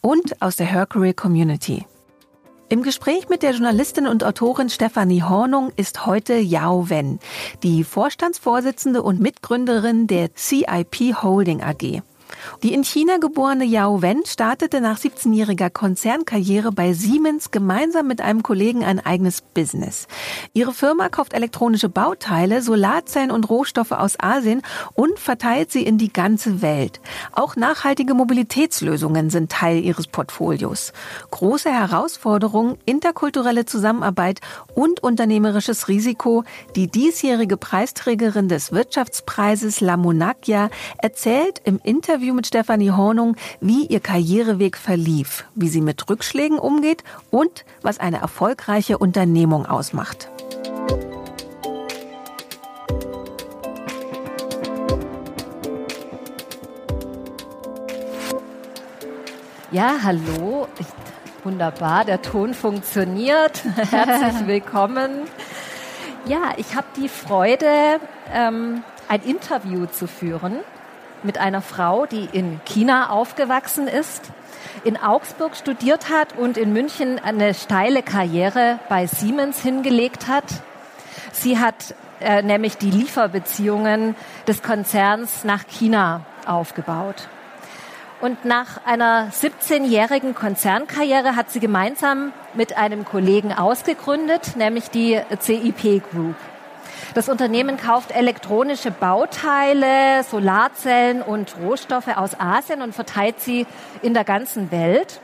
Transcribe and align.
und 0.00 0.40
aus 0.40 0.56
der 0.56 0.66
Her 0.66 0.86
Career 0.86 1.14
Community. 1.14 1.86
Im 2.70 2.82
Gespräch 2.82 3.30
mit 3.30 3.42
der 3.42 3.52
Journalistin 3.52 4.06
und 4.06 4.24
Autorin 4.24 4.68
Stefanie 4.68 5.22
Hornung 5.22 5.72
ist 5.76 6.04
heute 6.04 6.34
Yao 6.34 6.90
Wen, 6.90 7.18
die 7.62 7.82
Vorstandsvorsitzende 7.82 9.02
und 9.02 9.20
Mitgründerin 9.20 10.06
der 10.06 10.34
CIP 10.36 11.22
Holding 11.22 11.62
AG. 11.62 12.02
Die 12.62 12.74
in 12.74 12.84
China 12.84 13.18
geborene 13.18 13.64
Yao 13.64 14.02
Wen 14.02 14.24
startete 14.26 14.80
nach 14.80 14.98
17-jähriger 14.98 15.70
Konzernkarriere 15.70 16.72
bei 16.72 16.92
Siemens 16.92 17.50
gemeinsam 17.50 18.06
mit 18.06 18.20
einem 18.20 18.42
Kollegen 18.42 18.84
ein 18.84 19.04
eigenes 19.04 19.40
Business. 19.40 20.06
Ihre 20.52 20.72
Firma 20.72 21.08
kauft 21.08 21.32
elektronische 21.32 21.88
Bauteile, 21.88 22.62
Solarzellen 22.62 23.30
und 23.30 23.48
Rohstoffe 23.48 23.92
aus 23.92 24.20
Asien 24.20 24.62
und 24.94 25.18
verteilt 25.18 25.72
sie 25.72 25.84
in 25.84 25.98
die 25.98 26.12
ganze 26.12 26.62
Welt. 26.62 27.00
Auch 27.32 27.56
nachhaltige 27.56 28.14
Mobilitätslösungen 28.14 29.30
sind 29.30 29.50
Teil 29.50 29.82
ihres 29.82 30.06
Portfolios. 30.06 30.92
Große 31.30 31.70
Herausforderungen, 31.70 32.76
interkulturelle 32.84 33.64
Zusammenarbeit 33.64 34.40
und 34.74 35.02
unternehmerisches 35.02 35.88
Risiko. 35.88 36.44
Die 36.76 36.88
diesjährige 36.88 37.56
Preisträgerin 37.56 38.48
des 38.48 38.72
Wirtschaftspreises 38.72 39.80
La 39.80 39.96
Monacchia 39.96 40.70
erzählt 40.98 41.60
im 41.64 41.80
Interview 41.82 42.17
Interview 42.18 42.34
mit 42.34 42.48
Stefanie 42.48 42.90
Hornung, 42.90 43.36
wie 43.60 43.86
ihr 43.86 44.00
Karriereweg 44.00 44.76
verlief, 44.76 45.44
wie 45.54 45.68
sie 45.68 45.80
mit 45.80 46.10
Rückschlägen 46.10 46.58
umgeht 46.58 47.04
und 47.30 47.64
was 47.82 48.00
eine 48.00 48.18
erfolgreiche 48.18 48.98
Unternehmung 48.98 49.66
ausmacht. 49.66 50.28
Ja, 59.70 59.98
hallo. 60.02 60.66
Wunderbar, 61.44 62.04
der 62.04 62.20
Ton 62.20 62.52
funktioniert. 62.52 63.62
Herzlich 63.76 64.46
willkommen. 64.48 65.20
Ja, 66.26 66.54
ich 66.56 66.74
habe 66.74 66.88
die 66.96 67.08
Freude, 67.08 68.00
ähm, 68.34 68.82
ein 69.08 69.22
Interview 69.22 69.86
zu 69.86 70.08
führen 70.08 70.56
mit 71.22 71.38
einer 71.38 71.62
Frau, 71.62 72.06
die 72.06 72.28
in 72.32 72.60
China 72.64 73.10
aufgewachsen 73.10 73.88
ist, 73.88 74.30
in 74.84 74.96
Augsburg 74.96 75.56
studiert 75.56 76.10
hat 76.10 76.36
und 76.36 76.56
in 76.56 76.72
München 76.72 77.18
eine 77.18 77.54
steile 77.54 78.02
Karriere 78.02 78.78
bei 78.88 79.06
Siemens 79.06 79.60
hingelegt 79.62 80.28
hat. 80.28 80.44
Sie 81.32 81.58
hat 81.58 81.94
äh, 82.20 82.42
nämlich 82.42 82.76
die 82.76 82.90
Lieferbeziehungen 82.90 84.16
des 84.46 84.62
Konzerns 84.62 85.44
nach 85.44 85.66
China 85.66 86.22
aufgebaut. 86.46 87.28
Und 88.20 88.44
nach 88.44 88.84
einer 88.84 89.30
17-jährigen 89.30 90.34
Konzernkarriere 90.34 91.36
hat 91.36 91.50
sie 91.50 91.60
gemeinsam 91.60 92.32
mit 92.54 92.76
einem 92.76 93.04
Kollegen 93.04 93.52
ausgegründet, 93.52 94.56
nämlich 94.56 94.90
die 94.90 95.20
CIP 95.40 96.02
Group. 96.10 96.34
Das 97.14 97.28
Unternehmen 97.28 97.76
kauft 97.76 98.10
elektronische 98.10 98.90
Bauteile, 98.90 100.22
Solarzellen 100.24 101.22
und 101.22 101.54
Rohstoffe 101.62 102.16
aus 102.16 102.38
Asien 102.38 102.82
und 102.82 102.94
verteilt 102.94 103.40
sie 103.40 103.66
in 104.02 104.14
der 104.14 104.24
ganzen 104.24 104.70
Welt. 104.70 105.20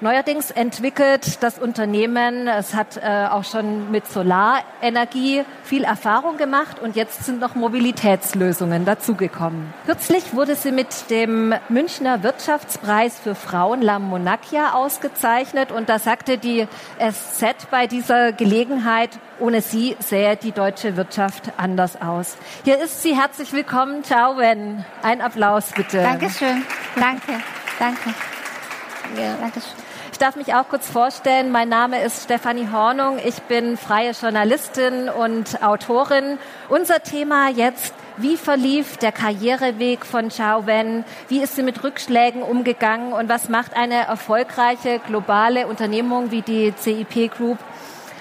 Neuerdings 0.00 0.50
entwickelt 0.50 1.42
das 1.42 1.58
Unternehmen, 1.58 2.48
es 2.48 2.74
hat 2.74 2.96
äh, 2.96 3.26
auch 3.30 3.44
schon 3.44 3.90
mit 3.90 4.06
Solarenergie 4.06 5.44
viel 5.62 5.84
Erfahrung 5.84 6.36
gemacht 6.36 6.80
und 6.80 6.96
jetzt 6.96 7.24
sind 7.24 7.40
noch 7.40 7.54
Mobilitätslösungen 7.54 8.84
dazugekommen. 8.84 9.72
Kürzlich 9.86 10.34
wurde 10.34 10.56
sie 10.56 10.72
mit 10.72 11.10
dem 11.10 11.54
Münchner 11.68 12.22
Wirtschaftspreis 12.22 13.18
für 13.18 13.34
Frauen 13.34 13.82
La 13.82 13.98
Monacchia 13.98 14.74
ausgezeichnet 14.74 15.70
und 15.70 15.88
da 15.88 15.98
sagte 15.98 16.38
die 16.38 16.66
SZ 16.98 17.70
bei 17.70 17.86
dieser 17.86 18.32
Gelegenheit, 18.32 19.10
ohne 19.38 19.62
sie 19.62 19.96
sähe 20.00 20.36
die 20.36 20.52
deutsche 20.52 20.96
Wirtschaft 20.96 21.52
anders 21.56 22.00
aus. 22.00 22.36
Hier 22.64 22.82
ist 22.82 23.02
sie. 23.02 23.16
Herzlich 23.16 23.52
willkommen. 23.52 24.04
Ciao, 24.04 24.36
Wen. 24.38 24.84
Ein 25.02 25.20
Applaus 25.20 25.70
bitte. 25.74 26.02
Dankeschön. 26.02 26.62
Danke. 26.96 27.40
Danke. 27.78 28.14
Ja. 29.16 29.36
Dankeschön. 29.40 29.83
Ich 30.24 30.26
darf 30.26 30.36
mich 30.36 30.54
auch 30.54 30.70
kurz 30.70 30.88
vorstellen. 30.88 31.52
Mein 31.52 31.68
Name 31.68 32.02
ist 32.02 32.22
Stefanie 32.22 32.68
Hornung. 32.72 33.18
Ich 33.22 33.42
bin 33.42 33.76
freie 33.76 34.12
Journalistin 34.12 35.10
und 35.10 35.62
Autorin. 35.62 36.38
Unser 36.70 37.02
Thema 37.02 37.50
jetzt 37.50 37.92
wie 38.16 38.38
verlief 38.38 38.96
der 38.96 39.12
Karriereweg 39.12 40.06
von 40.06 40.30
Chao 40.30 40.66
Wen? 40.66 41.04
Wie 41.28 41.42
ist 41.42 41.56
sie 41.56 41.62
mit 41.62 41.84
Rückschlägen 41.84 42.42
umgegangen? 42.42 43.12
Und 43.12 43.28
was 43.28 43.50
macht 43.50 43.76
eine 43.76 44.06
erfolgreiche 44.06 44.98
globale 44.98 45.66
Unternehmung 45.66 46.30
wie 46.30 46.40
die 46.40 46.72
CIP 46.74 47.30
Group 47.30 47.58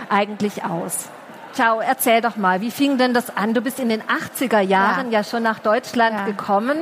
eigentlich 0.09 0.65
aus? 0.65 1.07
Ciao, 1.53 1.81
erzähl 1.81 2.19
doch 2.19 2.35
mal, 2.35 2.61
wie 2.61 2.71
fing 2.71 2.97
denn 2.97 3.13
das 3.13 3.37
an? 3.37 3.53
Du 3.53 3.61
bist 3.61 3.79
in 3.79 3.87
den 3.87 4.01
80er 4.01 4.59
Jahren 4.59 5.11
ja, 5.11 5.19
ja 5.19 5.23
schon 5.23 5.43
nach 5.43 5.59
Deutschland 5.59 6.15
ja. 6.15 6.25
gekommen 6.25 6.77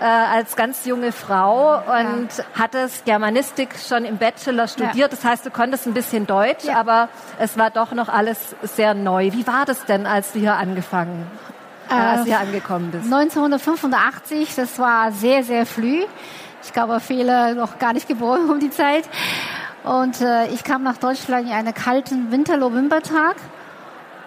äh, 0.00 0.04
als 0.04 0.56
ganz 0.56 0.84
junge 0.86 1.12
Frau 1.12 1.76
und 1.76 2.28
ja. 2.36 2.44
hattest 2.58 3.04
Germanistik 3.04 3.76
schon 3.78 4.04
im 4.04 4.18
Bachelor 4.18 4.66
studiert. 4.66 5.12
Das 5.12 5.24
heißt, 5.24 5.46
du 5.46 5.50
konntest 5.50 5.86
ein 5.86 5.94
bisschen 5.94 6.26
Deutsch, 6.26 6.68
aber 6.68 7.08
es 7.38 7.56
war 7.56 7.70
doch 7.70 7.92
noch 7.92 8.08
alles 8.08 8.56
sehr 8.62 8.92
neu. 8.94 9.30
Wie 9.32 9.46
war 9.46 9.64
das 9.64 9.84
denn, 9.84 10.04
als 10.04 10.32
du 10.32 10.40
hier 10.40 10.56
angefangen, 10.56 11.24
äh, 11.88 11.94
als 11.94 12.22
du 12.22 12.26
hier 12.26 12.40
angekommen 12.40 12.90
bist? 12.90 13.04
1985, 13.04 14.56
das 14.56 14.80
war 14.80 15.12
sehr, 15.12 15.44
sehr 15.44 15.64
früh. 15.64 16.02
Ich 16.64 16.72
glaube, 16.72 16.98
viele 16.98 17.54
noch 17.54 17.78
gar 17.78 17.92
nicht 17.92 18.08
geboren 18.08 18.50
um 18.50 18.58
die 18.58 18.70
Zeit. 18.70 19.04
Und 19.84 20.20
äh, 20.20 20.48
ich 20.48 20.64
kam 20.64 20.82
nach 20.82 20.96
Deutschland 20.96 21.46
in 21.46 21.52
einen 21.52 21.72
kalten 21.72 22.32
Winter-Novembertag. 22.32 23.36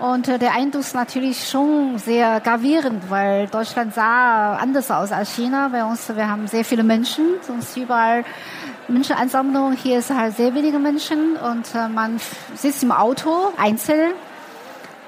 Und 0.01 0.27
äh, 0.27 0.39
der 0.39 0.53
Eindruck 0.55 0.81
ist 0.81 0.95
natürlich 0.95 1.47
schon 1.47 1.99
sehr 1.99 2.39
gravierend, 2.39 3.11
weil 3.11 3.45
Deutschland 3.45 3.93
sah 3.93 4.55
anders 4.55 4.89
aus 4.89 5.11
als 5.11 5.35
China. 5.35 5.67
Bei 5.71 5.85
uns, 5.85 6.09
wir 6.15 6.27
haben 6.27 6.47
sehr 6.47 6.65
viele 6.65 6.81
Menschen, 6.81 7.35
sonst 7.41 7.77
überall 7.77 8.25
Menschenansammlung. 8.87 9.73
Hier 9.73 9.99
ist 9.99 10.09
halt 10.09 10.35
sehr 10.35 10.55
wenige 10.55 10.79
Menschen 10.79 11.37
und 11.37 11.75
äh, 11.75 11.87
man 11.87 12.19
sitzt 12.55 12.81
im 12.81 12.91
Auto 12.91 13.53
einzeln. 13.57 14.13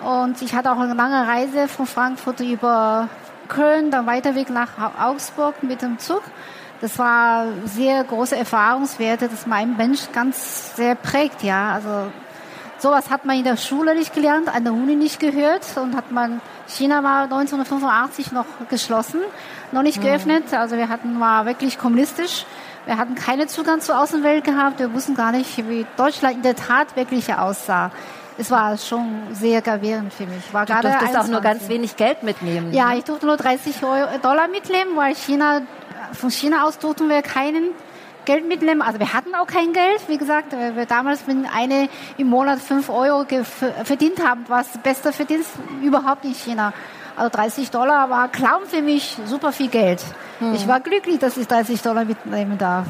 Und 0.05 0.39
ich 0.43 0.53
hatte 0.53 0.71
auch 0.71 0.77
eine 0.77 0.93
lange 0.93 1.27
Reise 1.27 1.67
von 1.67 1.87
Frankfurt 1.87 2.41
über 2.41 3.09
Köln, 3.47 3.89
dann 3.89 4.05
weiter 4.05 4.35
Weg 4.35 4.51
nach 4.51 4.69
Augsburg 5.01 5.63
mit 5.63 5.81
dem 5.81 5.97
Zug. 5.97 6.21
Das 6.81 6.99
war 6.99 7.47
sehr 7.65 8.03
große 8.03 8.35
Erfahrungswerte, 8.35 9.27
das 9.27 9.47
mein 9.47 9.75
Mensch 9.75 10.01
ganz 10.11 10.75
sehr 10.75 10.93
prägt, 10.93 11.41
ja. 11.41 11.73
Also 11.73 12.11
Sowas 12.83 13.09
hat 13.09 13.23
man 13.23 13.37
in 13.37 13.45
der 13.45 13.55
Schule 13.55 13.95
nicht 13.95 14.13
gelernt, 14.13 14.53
an 14.53 14.65
der 14.65 14.73
Uni 14.73 14.97
nicht 14.97 15.17
gehört 15.17 15.65
und 15.77 15.95
hat 15.95 16.11
man, 16.11 16.41
China 16.67 17.01
war 17.01 17.23
1985 17.23 18.33
noch 18.33 18.45
geschlossen, 18.69 19.21
noch 19.71 19.83
nicht 19.83 19.99
mhm. 19.99 20.03
geöffnet, 20.03 20.53
also 20.53 20.75
wir 20.75 20.89
hatten, 20.89 21.17
war 21.17 21.45
wirklich 21.45 21.77
kommunistisch. 21.77 22.45
Wir 22.85 22.97
hatten 22.97 23.15
keinen 23.15 23.47
Zugang 23.47 23.79
zur 23.79 23.97
Außenwelt 23.97 24.43
gehabt, 24.43 24.79
wir 24.79 24.93
wussten 24.93 25.15
gar 25.15 25.31
nicht, 25.31 25.65
wie 25.69 25.85
Deutschland 25.95 26.35
in 26.35 26.41
der 26.41 26.57
Tat 26.57 26.97
wirklich 26.97 27.33
aussah 27.33 27.89
es 28.37 28.49
war 28.49 28.75
schon 28.77 29.27
sehr 29.31 29.61
gravierend 29.61 30.11
für 30.11 30.25
mich. 30.25 30.51
War 30.51 30.65
du 30.65 30.73
durftest 30.73 31.15
auch 31.15 31.27
nur 31.27 31.39
ganz 31.39 31.69
wenig 31.69 31.95
Geld 31.95 32.23
mitnehmen. 32.23 32.73
Ja, 32.73 32.91
ich 32.95 33.03
durfte 33.03 33.27
nur 33.27 33.37
30 33.37 33.83
Euro, 33.83 34.09
Dollar 34.23 34.47
mitnehmen, 34.47 34.95
weil 34.95 35.13
China, 35.13 35.61
von 36.13 36.31
China 36.31 36.65
aus 36.65 36.79
durften 36.79 37.09
wir 37.09 37.21
keinen 37.21 37.69
Geld 38.25 38.47
mitnehmen. 38.47 38.81
Also 38.81 38.99
wir 38.99 39.13
hatten 39.13 39.35
auch 39.35 39.47
kein 39.47 39.73
Geld. 39.73 40.01
Wie 40.07 40.17
gesagt, 40.17 40.51
wir 40.51 40.85
damals, 40.85 41.27
wenn 41.27 41.45
eine 41.45 41.89
im 42.17 42.27
Monat 42.27 42.59
fünf 42.59 42.89
Euro 42.89 43.25
verdient 43.83 44.25
haben, 44.25 44.47
war 44.49 44.61
es 44.61 44.71
das 44.73 44.81
beste 44.81 45.13
Verdienst 45.13 45.51
überhaupt 45.81 46.25
in 46.25 46.33
China. 46.33 46.73
Also 47.15 47.29
30 47.29 47.69
Dollar 47.69 48.09
war 48.09 48.27
Clown 48.29 48.65
für 48.65 48.81
mich 48.81 49.17
super 49.25 49.51
viel 49.51 49.67
Geld. 49.67 50.03
Hm. 50.39 50.55
Ich 50.55 50.67
war 50.67 50.79
glücklich, 50.79 51.19
dass 51.19 51.37
ich 51.37 51.47
30 51.47 51.81
Dollar 51.81 52.05
mitnehmen 52.05 52.57
darf. 52.57 52.87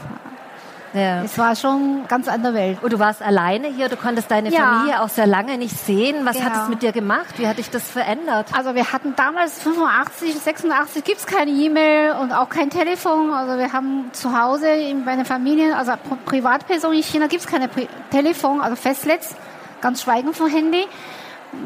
Ja. 0.93 1.23
Es 1.23 1.37
war 1.37 1.55
schon 1.55 2.07
ganz 2.07 2.27
andere 2.27 2.53
Welt. 2.53 2.83
Und 2.83 2.93
du 2.93 2.99
warst 2.99 3.21
alleine 3.21 3.67
hier, 3.67 3.89
du 3.89 3.97
konntest 3.97 4.29
deine 4.29 4.51
ja. 4.51 4.59
Familie 4.59 5.01
auch 5.01 5.09
sehr 5.09 5.27
lange 5.27 5.57
nicht 5.57 5.77
sehen. 5.77 6.25
Was 6.25 6.37
genau. 6.37 6.49
hat 6.49 6.63
es 6.63 6.69
mit 6.69 6.83
dir 6.83 6.91
gemacht? 6.91 7.37
Wie 7.37 7.47
hat 7.47 7.57
dich 7.57 7.69
das 7.69 7.89
verändert? 7.89 8.47
Also 8.53 8.75
wir 8.75 8.91
hatten 8.91 9.15
damals 9.15 9.59
85, 9.61 10.35
86 10.35 11.03
gibt 11.03 11.19
es 11.19 11.25
keine 11.25 11.51
E-Mail 11.51 12.13
und 12.21 12.31
auch 12.31 12.49
kein 12.49 12.69
Telefon. 12.69 13.31
Also 13.31 13.57
wir 13.57 13.73
haben 13.73 14.09
zu 14.13 14.39
Hause 14.39 14.67
bei 15.03 15.11
einer 15.11 15.25
Familie, 15.25 15.75
also 15.75 15.93
Privatperson 16.25 16.93
in 16.93 17.03
China 17.03 17.27
gibt 17.27 17.41
es 17.41 17.47
keine 17.47 17.67
Pri 17.67 17.87
Telefon, 18.11 18.61
also 18.61 18.75
Festnetz, 18.75 19.35
ganz 19.81 20.03
schweigen 20.03 20.33
vom 20.33 20.47
Handy. 20.47 20.85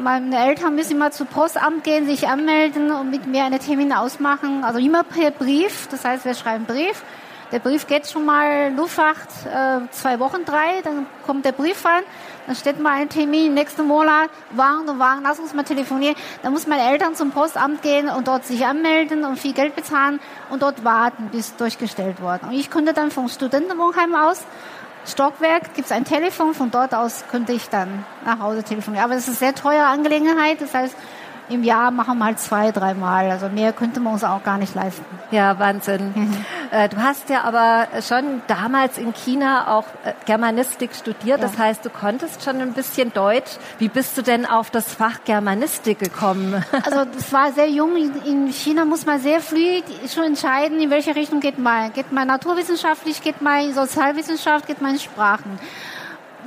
Meine 0.02 0.36
Eltern 0.46 0.74
müssen 0.74 0.92
immer 0.92 1.10
zu 1.10 1.24
Postamt 1.24 1.84
gehen, 1.84 2.06
sich 2.06 2.28
anmelden 2.28 2.90
und 2.90 3.10
mit 3.10 3.26
mir 3.26 3.44
einen 3.44 3.58
Termin 3.58 3.92
ausmachen. 3.92 4.64
Also 4.64 4.78
immer 4.78 5.02
per 5.02 5.30
Brief. 5.30 5.88
Das 5.90 6.04
heißt, 6.04 6.24
wir 6.24 6.34
schreiben 6.34 6.66
Brief. 6.66 7.02
Der 7.50 7.60
Brief 7.60 7.86
geht 7.86 8.06
schon 8.06 8.26
mal 8.26 8.72
Luftfahrt 8.74 9.16
äh, 9.46 9.90
zwei 9.90 10.20
Wochen, 10.20 10.44
drei. 10.44 10.82
Dann 10.84 11.06
kommt 11.24 11.44
der 11.44 11.52
Brief 11.52 11.84
an. 11.86 12.02
Dann 12.46 12.54
steht 12.54 12.78
mal 12.78 13.00
ein 13.00 13.08
Termin 13.08 13.54
nächsten 13.54 13.86
Monat. 13.86 14.28
Wann 14.50 14.88
und 14.88 14.98
wann, 14.98 15.22
lass 15.22 15.38
uns 15.38 15.54
mal 15.54 15.62
telefonieren. 15.62 16.14
Dann 16.42 16.52
muss 16.52 16.66
meine 16.66 16.90
Eltern 16.90 17.14
zum 17.14 17.30
Postamt 17.30 17.82
gehen 17.82 18.10
und 18.10 18.28
dort 18.28 18.44
sich 18.44 18.66
anmelden 18.66 19.24
und 19.24 19.38
viel 19.38 19.54
Geld 19.54 19.74
bezahlen 19.76 20.20
und 20.50 20.62
dort 20.62 20.84
warten, 20.84 21.28
bis 21.32 21.56
durchgestellt 21.56 22.20
wird. 22.20 22.42
Und 22.42 22.52
ich 22.52 22.70
konnte 22.70 22.92
dann 22.92 23.10
vom 23.10 23.28
Studentenwohnheim 23.28 24.14
aus 24.14 24.44
Stockwerk 25.06 25.74
gibt 25.74 25.86
es 25.86 25.92
ein 25.92 26.04
Telefon, 26.04 26.52
von 26.52 26.70
dort 26.70 26.94
aus 26.94 27.24
könnte 27.30 27.52
ich 27.52 27.70
dann 27.70 28.04
nach 28.26 28.40
Hause 28.40 28.62
telefonieren. 28.62 29.04
Aber 29.04 29.14
es 29.14 29.22
ist 29.22 29.28
eine 29.28 29.36
sehr 29.36 29.54
teure 29.54 29.86
Angelegenheit, 29.86 30.60
das 30.60 30.74
heißt, 30.74 30.94
im 31.48 31.64
Jahr 31.64 31.90
machen 31.90 32.18
wir 32.18 32.26
halt 32.26 32.38
zwei, 32.38 32.72
dreimal. 32.72 33.30
Also 33.30 33.48
mehr 33.48 33.72
könnte 33.72 34.00
man 34.00 34.12
uns 34.12 34.24
auch 34.24 34.42
gar 34.42 34.58
nicht 34.58 34.74
leisten. 34.74 35.04
Ja, 35.30 35.58
Wahnsinn. 35.58 36.44
Äh, 36.70 36.88
du 36.88 36.96
hast 36.98 37.28
ja 37.30 37.42
aber 37.42 37.88
schon 38.02 38.42
damals 38.46 38.98
in 38.98 39.12
China 39.14 39.76
auch 39.76 39.84
äh, 40.04 40.12
Germanistik 40.26 40.94
studiert. 40.94 41.38
Ja. 41.40 41.46
Das 41.46 41.58
heißt, 41.58 41.84
du 41.84 41.90
konntest 41.90 42.44
schon 42.44 42.60
ein 42.60 42.72
bisschen 42.72 43.12
Deutsch. 43.12 43.52
Wie 43.78 43.88
bist 43.88 44.16
du 44.18 44.22
denn 44.22 44.46
auf 44.46 44.70
das 44.70 44.92
Fach 44.92 45.24
Germanistik 45.24 45.98
gekommen? 45.98 46.64
Also 46.84 47.04
das 47.04 47.32
war 47.32 47.52
sehr 47.52 47.68
jung. 47.68 47.96
In 48.24 48.48
China 48.52 48.84
muss 48.84 49.04
man 49.04 49.20
sehr 49.20 49.40
früh 49.40 49.82
schon 50.12 50.24
entscheiden, 50.24 50.80
in 50.80 50.90
welche 50.90 51.14
Richtung 51.14 51.40
geht 51.40 51.58
man. 51.58 51.92
Geht 51.92 52.12
man 52.12 52.28
naturwissenschaftlich, 52.28 53.20
geht 53.20 53.42
man 53.42 53.64
in 53.64 53.74
Sozialwissenschaft, 53.74 54.66
geht 54.66 54.80
man 54.80 54.92
in 54.92 55.00
Sprachen 55.00 55.58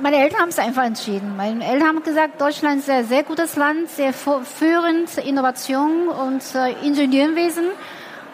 meine 0.00 0.16
Eltern 0.16 0.40
haben 0.40 0.48
es 0.48 0.58
einfach 0.58 0.84
entschieden. 0.84 1.36
Meine 1.36 1.64
Eltern 1.64 1.88
haben 1.88 2.02
gesagt, 2.02 2.40
Deutschland 2.40 2.80
ist 2.80 2.90
ein 2.90 3.06
sehr 3.06 3.22
gutes 3.22 3.56
Land, 3.56 3.88
sehr 3.88 4.12
führend, 4.12 5.16
Innovation 5.18 6.08
und 6.08 6.42
äh, 6.54 6.72
Ingenieurwesen. 6.84 7.64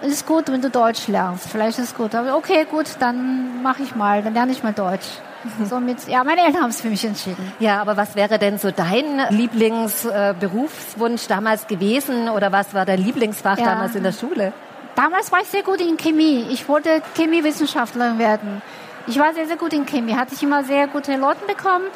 Es 0.00 0.12
ist 0.12 0.26
gut, 0.26 0.48
wenn 0.48 0.62
du 0.62 0.70
Deutsch 0.70 1.08
lernst. 1.08 1.48
Vielleicht 1.48 1.78
ist 1.78 1.86
es 1.86 1.94
gut. 1.94 2.14
Aber 2.14 2.36
okay, 2.36 2.66
gut, 2.70 2.86
dann 3.00 3.62
mache 3.62 3.82
ich 3.82 3.96
mal, 3.96 4.22
dann 4.22 4.34
lerne 4.34 4.52
ich 4.52 4.62
mal 4.62 4.72
Deutsch. 4.72 5.06
Somit, 5.68 6.06
ja, 6.08 6.24
meine 6.24 6.44
Eltern 6.44 6.62
haben 6.62 6.70
es 6.70 6.80
für 6.80 6.88
mich 6.88 7.04
entschieden. 7.04 7.52
Ja, 7.58 7.80
aber 7.80 7.96
was 7.96 8.14
wäre 8.16 8.38
denn 8.38 8.58
so 8.58 8.70
dein 8.70 9.20
Lieblingsberufswunsch 9.30 11.24
äh, 11.24 11.28
damals 11.28 11.66
gewesen 11.66 12.28
oder 12.28 12.52
was 12.52 12.74
war 12.74 12.84
dein 12.84 13.02
Lieblingsfach 13.02 13.58
ja. 13.58 13.64
damals 13.64 13.94
in 13.94 14.02
der 14.02 14.12
Schule? 14.12 14.52
Damals 14.94 15.30
war 15.30 15.40
ich 15.40 15.48
sehr 15.48 15.62
gut 15.62 15.80
in 15.80 15.96
Chemie. 15.96 16.46
Ich 16.50 16.68
wollte 16.68 17.02
Chemiewissenschaftlerin 17.14 18.18
werden. 18.18 18.62
Ich 19.06 19.18
war 19.18 19.32
sehr, 19.32 19.46
sehr 19.46 19.56
gut 19.56 19.72
in 19.72 19.86
Chemie, 19.86 20.14
hatte 20.14 20.34
ich 20.34 20.42
immer 20.42 20.64
sehr 20.64 20.86
gute 20.88 21.16
Noten 21.16 21.46
bekommen 21.46 21.86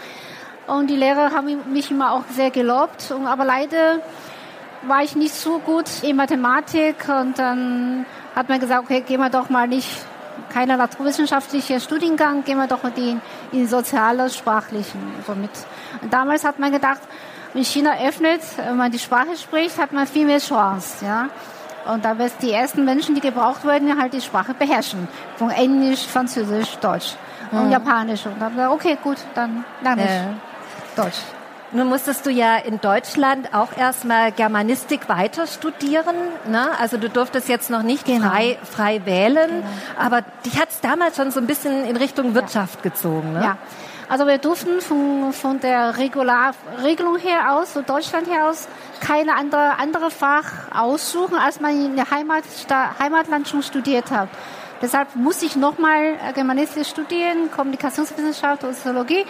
und 0.66 0.88
die 0.88 0.96
Lehrer 0.96 1.32
haben 1.32 1.72
mich 1.72 1.90
immer 1.90 2.12
auch 2.12 2.22
sehr 2.30 2.50
gelobt. 2.50 3.12
Aber 3.26 3.44
leider 3.44 3.98
war 4.86 5.02
ich 5.02 5.16
nicht 5.16 5.34
so 5.34 5.58
gut 5.58 5.86
in 6.02 6.16
Mathematik 6.16 7.08
und 7.08 7.38
dann 7.38 8.06
hat 8.34 8.48
man 8.48 8.60
gesagt, 8.60 8.84
okay, 8.84 9.02
gehen 9.02 9.20
wir 9.20 9.30
doch 9.30 9.48
mal 9.50 9.68
nicht 9.68 9.88
keiner 10.52 10.76
naturwissenschaftliche 10.76 11.80
Studiengang, 11.80 12.44
gehen 12.44 12.58
wir 12.58 12.66
doch 12.66 12.84
in 12.84 12.94
den 12.94 13.20
in 13.52 13.66
soziale, 13.66 14.28
sprachlichen. 14.30 15.00
So 15.26 15.34
mit. 15.34 15.50
Und 16.02 16.12
damals 16.12 16.44
hat 16.44 16.58
man 16.58 16.72
gedacht, 16.72 17.00
wenn 17.52 17.64
China 17.64 17.92
öffnet, 18.06 18.40
wenn 18.56 18.76
man 18.76 18.90
die 18.90 18.98
Sprache 18.98 19.36
spricht, 19.36 19.78
hat 19.78 19.92
man 19.92 20.06
viel 20.06 20.26
mehr 20.26 20.38
Chance. 20.38 21.04
Ja? 21.04 21.28
Und 21.90 22.04
da 22.04 22.18
wird 22.18 22.32
die 22.40 22.52
ersten 22.52 22.84
Menschen, 22.84 23.14
die 23.14 23.20
gebraucht 23.20 23.64
werden, 23.64 24.00
halt 24.00 24.12
die 24.12 24.20
Sprache 24.20 24.54
beherrschen. 24.54 25.08
Von 25.36 25.50
Englisch, 25.50 26.06
Französisch, 26.06 26.76
Deutsch 26.76 27.14
und 27.50 27.66
mhm. 27.66 27.72
Japanisch. 27.72 28.26
Und 28.26 28.40
dann 28.40 28.58
okay, 28.68 28.96
gut, 29.02 29.18
dann 29.34 29.64
lerne 29.82 30.04
ich 30.04 30.10
ja. 30.10 31.04
Deutsch. 31.04 31.18
Nun 31.74 31.88
musstest 31.88 32.26
du 32.26 32.30
ja 32.30 32.56
in 32.56 32.80
Deutschland 32.80 33.54
auch 33.54 33.74
erstmal 33.76 34.30
Germanistik 34.30 35.08
weiter 35.08 35.46
studieren. 35.46 36.14
Ne? 36.46 36.68
Also 36.78 36.98
du 36.98 37.08
durftest 37.08 37.48
jetzt 37.48 37.70
noch 37.70 37.82
nicht 37.82 38.04
genau. 38.04 38.28
frei, 38.28 38.58
frei 38.62 39.06
wählen, 39.06 39.48
genau. 39.48 39.66
aber 39.98 40.22
dich 40.44 40.60
hat 40.60 40.68
es 40.68 40.80
damals 40.80 41.16
schon 41.16 41.30
so 41.30 41.40
ein 41.40 41.46
bisschen 41.46 41.86
in 41.86 41.96
Richtung 41.96 42.34
Wirtschaft 42.34 42.84
ja. 42.84 42.90
gezogen. 42.90 43.32
Ne? 43.32 43.42
Ja. 43.42 43.58
Also 44.10 44.26
wir 44.26 44.36
durften 44.36 44.82
von, 44.82 45.32
von 45.32 45.60
der 45.60 45.96
Regular, 45.96 46.52
Regelung 46.82 47.16
her 47.16 47.54
aus, 47.54 47.70
von 47.72 47.86
Deutschland 47.86 48.28
her 48.28 48.50
aus, 48.50 48.68
keine 49.00 49.34
andere, 49.36 49.78
andere 49.78 50.10
Fach 50.10 50.70
aussuchen, 50.74 51.36
als 51.36 51.60
man 51.60 51.70
in 51.70 51.96
der 51.96 52.10
Heimat, 52.10 52.44
Heimatland 52.98 53.48
schon 53.48 53.62
studiert 53.62 54.10
hat. 54.10 54.28
Deshalb 54.82 55.16
muss 55.16 55.42
ich 55.42 55.56
nochmal 55.56 56.16
Germanistik 56.34 56.84
studieren, 56.84 57.50
Kommunikationswissenschaft 57.50 58.64
und 58.64 58.74
Soziologie. 58.74 59.24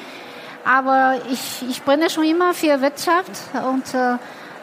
Aber 0.64 1.16
ich, 1.30 1.64
ich 1.68 1.82
brenne 1.82 2.08
schon 2.08 2.24
immer 2.24 2.54
für 2.54 2.80
Wirtschaft 2.80 3.30
und 3.68 3.94
äh, 3.94 4.16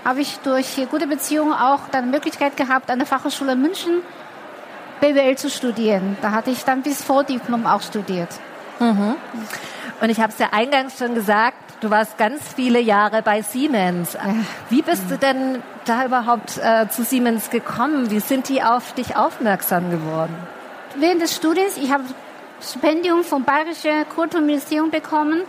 habe 0.06 0.22
ich 0.22 0.40
durch 0.40 0.88
gute 0.90 1.08
Beziehungen 1.08 1.54
auch 1.54 1.82
dann 1.92 2.06
die 2.06 2.12
Möglichkeit 2.12 2.56
gehabt, 2.56 2.90
an 2.90 3.00
der 3.00 3.08
Fachhochschule 3.08 3.56
München 3.56 4.02
BWL 5.02 5.38
zu 5.38 5.50
studieren. 5.50 6.18
Da 6.22 6.32
hatte 6.32 6.52
ich 6.52 6.64
dann 6.64 6.82
bis 6.82 7.04
Vordiplom 7.04 7.66
auch 7.66 7.82
studiert. 7.82 8.30
Mhm. 8.80 9.16
Und 10.02 10.10
ich 10.10 10.20
habe 10.20 10.32
es 10.32 10.40
ja 10.40 10.50
eingangs 10.52 10.98
schon 10.98 11.16
gesagt, 11.16 11.58
du 11.82 11.90
warst 11.90 12.18
ganz 12.18 12.42
viele 12.56 12.80
Jahre 12.80 13.22
bei 13.22 13.42
Siemens. 13.42 14.18
Wie 14.70 14.82
bist 14.82 15.04
du 15.10 15.18
denn 15.18 15.62
da 15.86 16.06
überhaupt 16.06 16.58
äh, 16.58 16.88
zu 16.90 17.04
Siemens 17.04 17.50
gekommen? 17.50 18.10
Wie 18.10 18.20
sind 18.20 18.50
die 18.50 18.64
auf 18.64 18.94
dich 18.94 19.16
aufmerksam 19.16 19.92
geworden? 19.92 20.36
Während 20.96 21.22
des 21.22 21.36
Studiums, 21.36 21.78
ich 21.78 21.92
habe 21.92 22.04
Stipendium 22.62 23.24
vom 23.24 23.44
Bayerischen 23.44 24.08
Kulturministerium 24.14 24.90
bekommen. 24.90 25.44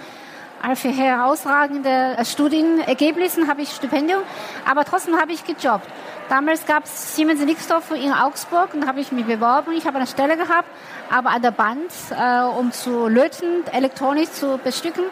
Also 0.63 0.89
für 0.89 0.95
herausragende 0.95 2.19
Studienergebnisse 2.23 3.47
habe 3.49 3.63
ich 3.63 3.71
Stipendium, 3.71 4.21
aber 4.69 4.85
trotzdem 4.85 5.19
habe 5.19 5.33
ich 5.33 5.45
gejobbt. 5.45 5.87
Damals 6.29 6.67
gab 6.67 6.85
es 6.85 7.17
Siemens 7.17 7.45
Nixdorf 7.45 7.91
in 7.93 8.13
Augsburg 8.13 8.75
und 8.75 8.87
habe 8.87 9.01
ich 9.01 9.11
mich 9.11 9.25
beworben. 9.25 9.73
Ich 9.73 9.87
habe 9.87 9.97
eine 9.97 10.07
Stelle 10.07 10.37
gehabt, 10.37 10.69
aber 11.11 11.31
an 11.31 11.43
der 11.43 11.51
Band, 11.51 11.91
äh, 12.11 12.43
um 12.43 12.73
zu 12.73 13.09
löten, 13.09 13.67
elektronisch 13.73 14.31
zu 14.33 14.61
bestücken. 14.63 15.05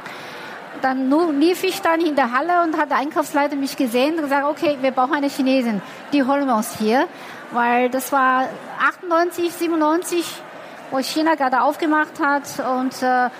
Dann 0.83 1.11
lief 1.41 1.65
ich 1.65 1.81
dann 1.81 2.01
in 2.01 2.15
der 2.15 2.33
Halle 2.33 2.63
und 2.63 2.77
hat 2.77 2.91
der 2.91 2.99
Einkaufsleiter 2.99 3.57
mich 3.57 3.77
gesehen 3.77 4.17
und 4.17 4.23
gesagt, 4.23 4.47
okay, 4.47 4.77
wir 4.81 4.93
brauchen 4.93 5.15
eine 5.15 5.29
Chinesin, 5.29 5.83
die 6.13 6.23
holen 6.23 6.47
wir 6.47 6.55
uns 6.55 6.79
hier. 6.79 7.09
Weil 7.51 7.89
das 7.89 8.13
war 8.13 8.45
98, 8.87 9.53
97, 9.53 10.25
wo 10.91 10.99
China 10.99 11.35
gerade 11.35 11.63
aufgemacht 11.63 12.21
hat 12.21 12.45
und 12.61 13.03
äh, 13.03 13.31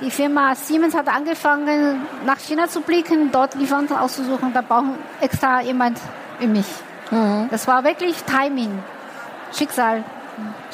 die 0.00 0.10
Firma 0.10 0.54
Siemens 0.54 0.94
hat 0.94 1.08
angefangen, 1.08 2.02
nach 2.24 2.38
China 2.38 2.68
zu 2.68 2.80
blicken, 2.80 3.30
dort 3.32 3.54
Lieferanten 3.54 3.96
auszusuchen. 3.96 4.52
Da 4.52 4.60
brauchen 4.60 4.94
extra 5.20 5.60
jemand 5.62 5.98
wie 6.38 6.46
mich. 6.46 6.66
Mhm. 7.10 7.48
Das 7.50 7.66
war 7.66 7.84
wirklich 7.84 8.16
Timing, 8.24 8.78
Schicksal. 9.52 10.04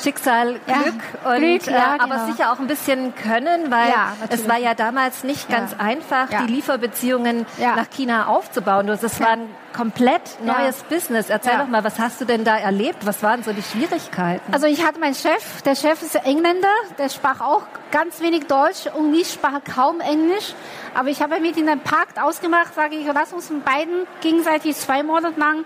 Schicksal, 0.02 0.54
Glück 0.66 0.94
ja, 1.24 1.30
und 1.30 1.38
Glück, 1.38 1.66
ja, 1.66 1.96
äh, 1.96 2.00
aber 2.00 2.14
genau. 2.16 2.26
sicher 2.26 2.52
auch 2.52 2.58
ein 2.58 2.66
bisschen 2.66 3.14
Können, 3.14 3.70
weil 3.70 3.90
ja, 3.90 4.12
es 4.28 4.48
war 4.48 4.58
ja 4.58 4.74
damals 4.74 5.24
nicht 5.24 5.48
ganz 5.48 5.74
einfach, 5.78 6.28
die 6.28 6.52
Lieferbeziehungen 6.52 7.46
nach 7.58 7.90
China 7.90 8.26
aufzubauen. 8.26 8.86
Das 8.86 9.20
war 9.20 9.28
ein 9.28 9.48
komplett 9.72 10.38
neues 10.44 10.82
Business. 10.84 11.30
Erzähl 11.30 11.58
doch 11.58 11.68
mal, 11.68 11.84
was 11.84 11.98
hast 11.98 12.20
du 12.20 12.24
denn 12.24 12.44
da 12.44 12.56
erlebt? 12.56 13.06
Was 13.06 13.22
waren 13.22 13.42
so 13.42 13.52
die 13.52 13.62
Schwierigkeiten? 13.62 14.52
Also 14.52 14.66
ich 14.66 14.84
hatte 14.84 15.00
meinen 15.00 15.14
Chef, 15.14 15.62
der 15.62 15.74
Chef 15.74 16.02
ist 16.02 16.14
Engländer, 16.14 16.68
der 16.98 17.08
sprach 17.08 17.40
auch 17.40 17.62
ganz 17.90 18.20
wenig 18.20 18.46
Deutsch 18.46 18.86
und 18.94 19.14
ich 19.14 19.32
sprach 19.32 19.60
kaum 19.64 20.00
Englisch. 20.00 20.54
Aber 20.94 21.08
ich 21.08 21.22
habe 21.22 21.40
mit 21.40 21.56
ihm 21.56 21.68
einen 21.68 21.80
Pakt 21.80 22.20
ausgemacht, 22.20 22.74
sage 22.74 22.96
ich, 22.96 23.06
lass 23.06 23.32
uns 23.32 23.50
beiden 23.64 24.06
gegenseitig 24.20 24.76
zwei 24.76 25.02
Monate 25.02 25.38
lang 25.38 25.64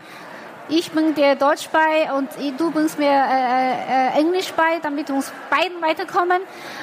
ich 0.69 0.91
bringe 0.91 1.13
dir 1.13 1.35
Deutsch 1.37 1.69
bei 1.71 2.13
und 2.13 2.29
du 2.59 2.71
bringst 2.71 2.99
mir 2.99 3.09
äh, 3.09 4.09
äh, 4.09 4.19
Englisch 4.19 4.53
bei, 4.53 4.79
damit 4.83 5.09
wir 5.09 5.15
uns 5.15 5.33
beiden 5.49 5.81
weiterkommen. 5.81 6.43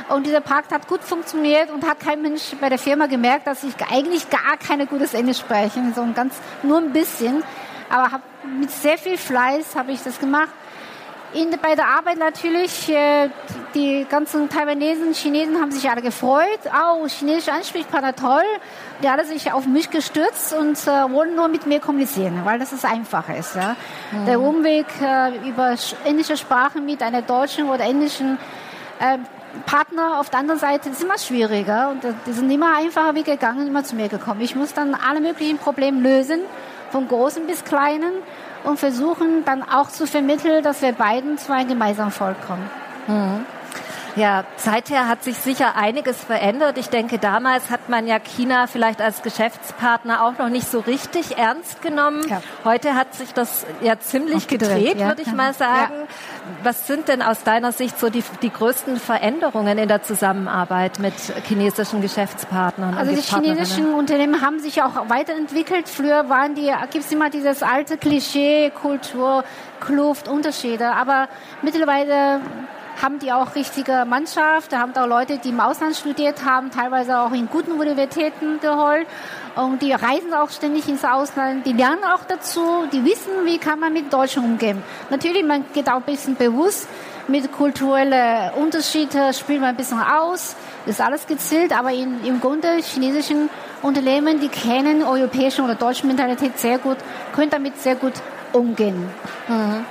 Und 0.10 0.26
dieser 0.26 0.42
Pakt 0.42 0.72
hat 0.72 0.88
gut 0.88 1.02
funktioniert 1.02 1.70
und 1.70 1.86
hat 1.88 2.00
kein 2.00 2.22
Mensch 2.22 2.56
bei 2.62 2.70
der 2.70 2.80
Firma 2.80 3.08
gemerkt, 3.08 3.48
dass 3.48 3.64
ich 3.64 3.74
eigentlich 3.92 4.30
gar 4.30 4.58
keine 4.58 4.86
gutes 4.86 5.14
Englisch 5.14 5.40
spreche, 5.40 5.82
so 5.96 6.02
ein 6.02 6.14
ganz 6.14 6.36
nur 6.62 6.78
ein 6.78 6.94
bisschen. 6.94 7.44
Aber 7.90 8.12
hab, 8.12 8.22
mit 8.60 8.72
sehr 8.72 8.98
viel 8.98 9.18
Fleiß 9.18 9.76
habe 9.76 9.92
ich 9.92 10.02
das 10.02 10.20
gemacht. 10.20 10.50
In, 11.34 11.50
bei 11.62 11.74
der 11.76 11.88
Arbeit 11.88 12.18
natürlich, 12.18 12.90
äh, 12.90 13.30
die 13.74 14.06
ganzen 14.08 14.50
Taiwanesen, 14.50 15.14
Chinesen 15.14 15.60
haben 15.60 15.72
sich 15.72 15.90
alle 15.90 16.02
gefreut. 16.02 16.60
Oh, 16.68 17.08
chinesische 17.08 17.52
Ansprechpartner, 17.52 18.16
toll. 18.16 18.44
Die 19.02 19.10
haben 19.10 19.26
sich 19.26 19.52
auf 19.52 19.66
mich 19.66 19.90
gestürzt 19.90 20.54
und 20.54 20.78
äh, 20.88 21.12
wollen 21.12 21.36
nur 21.36 21.48
mit 21.48 21.66
mir 21.66 21.80
kommunizieren, 21.80 22.42
weil 22.44 22.60
das 22.60 22.72
ist 22.72 22.86
einfach 22.86 23.30
ist. 23.30 23.56
Ja. 23.56 23.76
Mhm. 24.12 24.26
Der 24.28 24.40
Umweg 24.40 24.86
äh, 25.02 25.50
über 25.50 25.76
englische 26.06 26.38
Sprache 26.38 26.80
mit 26.80 27.02
einer 27.02 27.24
deutschen 27.24 27.68
oder 27.68 27.84
englischen 27.84 28.38
äh, 29.00 29.18
Partner 29.66 30.20
auf 30.20 30.30
der 30.30 30.40
anderen 30.40 30.60
Seite 30.60 30.90
ist 30.90 31.04
immer 31.04 31.18
schwieriger 31.18 31.90
und 31.90 32.04
die 32.26 32.32
sind 32.32 32.50
immer 32.52 32.78
einfacher 32.78 33.16
wie 33.16 33.24
gegangen, 33.24 33.68
immer 33.68 33.84
zu 33.84 33.96
mir 33.96 34.10
gekommen. 34.10 34.42
Ich 34.42 34.56
muss 34.56 34.74
dann 34.74 34.96
alle 34.96 35.20
möglichen 35.20 35.58
Probleme 35.58 36.00
lösen, 36.02 36.42
von 36.92 37.08
großen 37.08 37.48
bis 37.48 37.64
kleinen 37.64 38.14
und 38.64 38.80
versuchen 38.80 39.46
dann 39.46 39.64
auch 39.64 39.90
zu 39.90 40.08
vermitteln, 40.08 40.64
dass 40.64 40.82
wir 40.82 40.94
beiden 40.94 41.38
zu 41.38 41.54
einem 41.54 41.70
gemeinsamen 41.70 42.12
Volk 42.12 42.38
kommen. 42.46 42.70
Mhm. 43.08 43.46
Ja, 44.16 44.44
seither 44.58 45.08
hat 45.08 45.24
sich 45.24 45.38
sicher 45.38 45.76
einiges 45.76 46.24
verändert. 46.24 46.78
Ich 46.78 46.90
denke, 46.90 47.18
damals 47.18 47.72
hat 47.72 47.90
man 47.90 48.06
ja 48.06 48.20
China 48.20 48.68
vielleicht 48.68 49.02
als 49.02 49.24
Geschäftspartner 49.24 50.24
auch 50.24 50.38
noch 50.38 50.50
nicht 50.50 50.70
so 50.70 50.80
richtig 50.80 51.38
ernst 51.38 51.82
genommen. 51.82 52.22
Ja. 52.30 52.42
Heute 52.64 52.94
hat 52.96 53.14
sich 53.16 53.34
das 53.34 53.66
ja 53.82 54.00
ziemlich 54.00 54.48
gedreht, 54.48 55.00
ja. 55.00 55.08
würde 55.08 55.24
ich 55.24 55.34
mal 55.34 55.54
sagen. 55.54 55.94
Ja. 55.94 56.08
Was 56.64 56.86
sind 56.86 57.08
denn 57.08 57.22
aus 57.22 57.44
deiner 57.44 57.72
Sicht 57.72 58.00
so 58.00 58.10
die, 58.10 58.24
die 58.42 58.52
größten 58.52 58.98
Veränderungen 58.98 59.78
in 59.78 59.88
der 59.88 60.04
Zusammenarbeit 60.04 61.00
mit 61.00 61.14
chinesischen 61.48 62.02
Geschäftspartnern? 62.02 62.96
Also 62.96 63.16
die 63.16 63.22
chinesischen 63.22 63.94
Unternehmen 63.94 64.42
haben 64.42 64.60
sich 64.60 64.76
ja 64.76 64.88
auch 64.88 65.10
weiterentwickelt. 65.10 65.90
Früher 65.90 66.30
waren 66.30 66.54
die, 66.56 66.72
gibt 66.92 67.06
es 67.06 67.12
immer 67.12 67.30
dieses 67.30 67.64
alte 67.64 67.98
Klischee, 67.98 68.72
Kultur, 68.72 69.44
Kluft, 69.80 70.28
Unterschiede. 70.28 70.92
Aber 70.92 71.28
mittlerweile 71.62 72.42
haben 73.02 73.20
die 73.20 73.32
auch 73.32 73.56
richtige 73.56 74.06
Mannschaft, 74.06 74.72
da 74.72 74.80
haben 74.80 74.96
auch 74.96 75.08
Leute, 75.08 75.38
die 75.38 75.50
im 75.50 75.60
Ausland 75.60 75.96
studiert 75.96 76.46
haben, 76.46 76.72
teilweise 76.72 77.20
auch 77.20 77.32
in 77.32 77.50
guten 77.50 77.74
Universitäten 77.74 78.60
geholt. 78.60 79.08
Und 79.56 79.82
die 79.82 79.92
reisen 79.92 80.34
auch 80.34 80.50
ständig 80.50 80.88
ins 80.88 81.06
Ausland, 81.06 81.66
die 81.66 81.74
lernen 81.74 82.04
auch 82.04 82.24
dazu, 82.28 82.88
die 82.92 83.06
wissen, 83.06 83.46
wie 83.46 83.60
kann 83.60 83.80
man 83.80 83.94
mit 83.94 84.12
Deutschen 84.12 84.44
umgehen. 84.44 84.82
Natürlich, 85.10 85.46
man 85.46 85.66
geht 85.74 85.88
auch 85.90 85.98
ein 85.98 86.04
bisschen 86.04 86.36
bewusst 86.36 86.88
mit 87.28 87.52
kulturellen 87.52 88.52
Unterschieden, 88.56 89.34
spielt 89.34 89.62
man 89.62 89.70
ein 89.70 89.76
bisschen 89.76 90.02
aus, 90.02 90.56
ist 90.86 91.00
alles 91.00 91.28
gezielt, 91.28 91.78
aber 91.78 91.92
in, 91.92 92.24
im 92.26 92.42
Grunde 92.42 92.78
chinesischen 92.82 93.50
Unternehmen, 93.82 94.40
die 94.40 94.50
kennen 94.50 95.04
europäische 95.04 95.62
oder 95.62 95.76
deutsche 95.76 96.08
Mentalität 96.08 96.58
sehr 96.58 96.80
gut, 96.80 96.98
können 97.34 97.50
damit 97.50 97.78
sehr 97.78 97.96
gut 97.96 98.14
umgehen. 98.54 99.10
Mhm. 99.48 99.86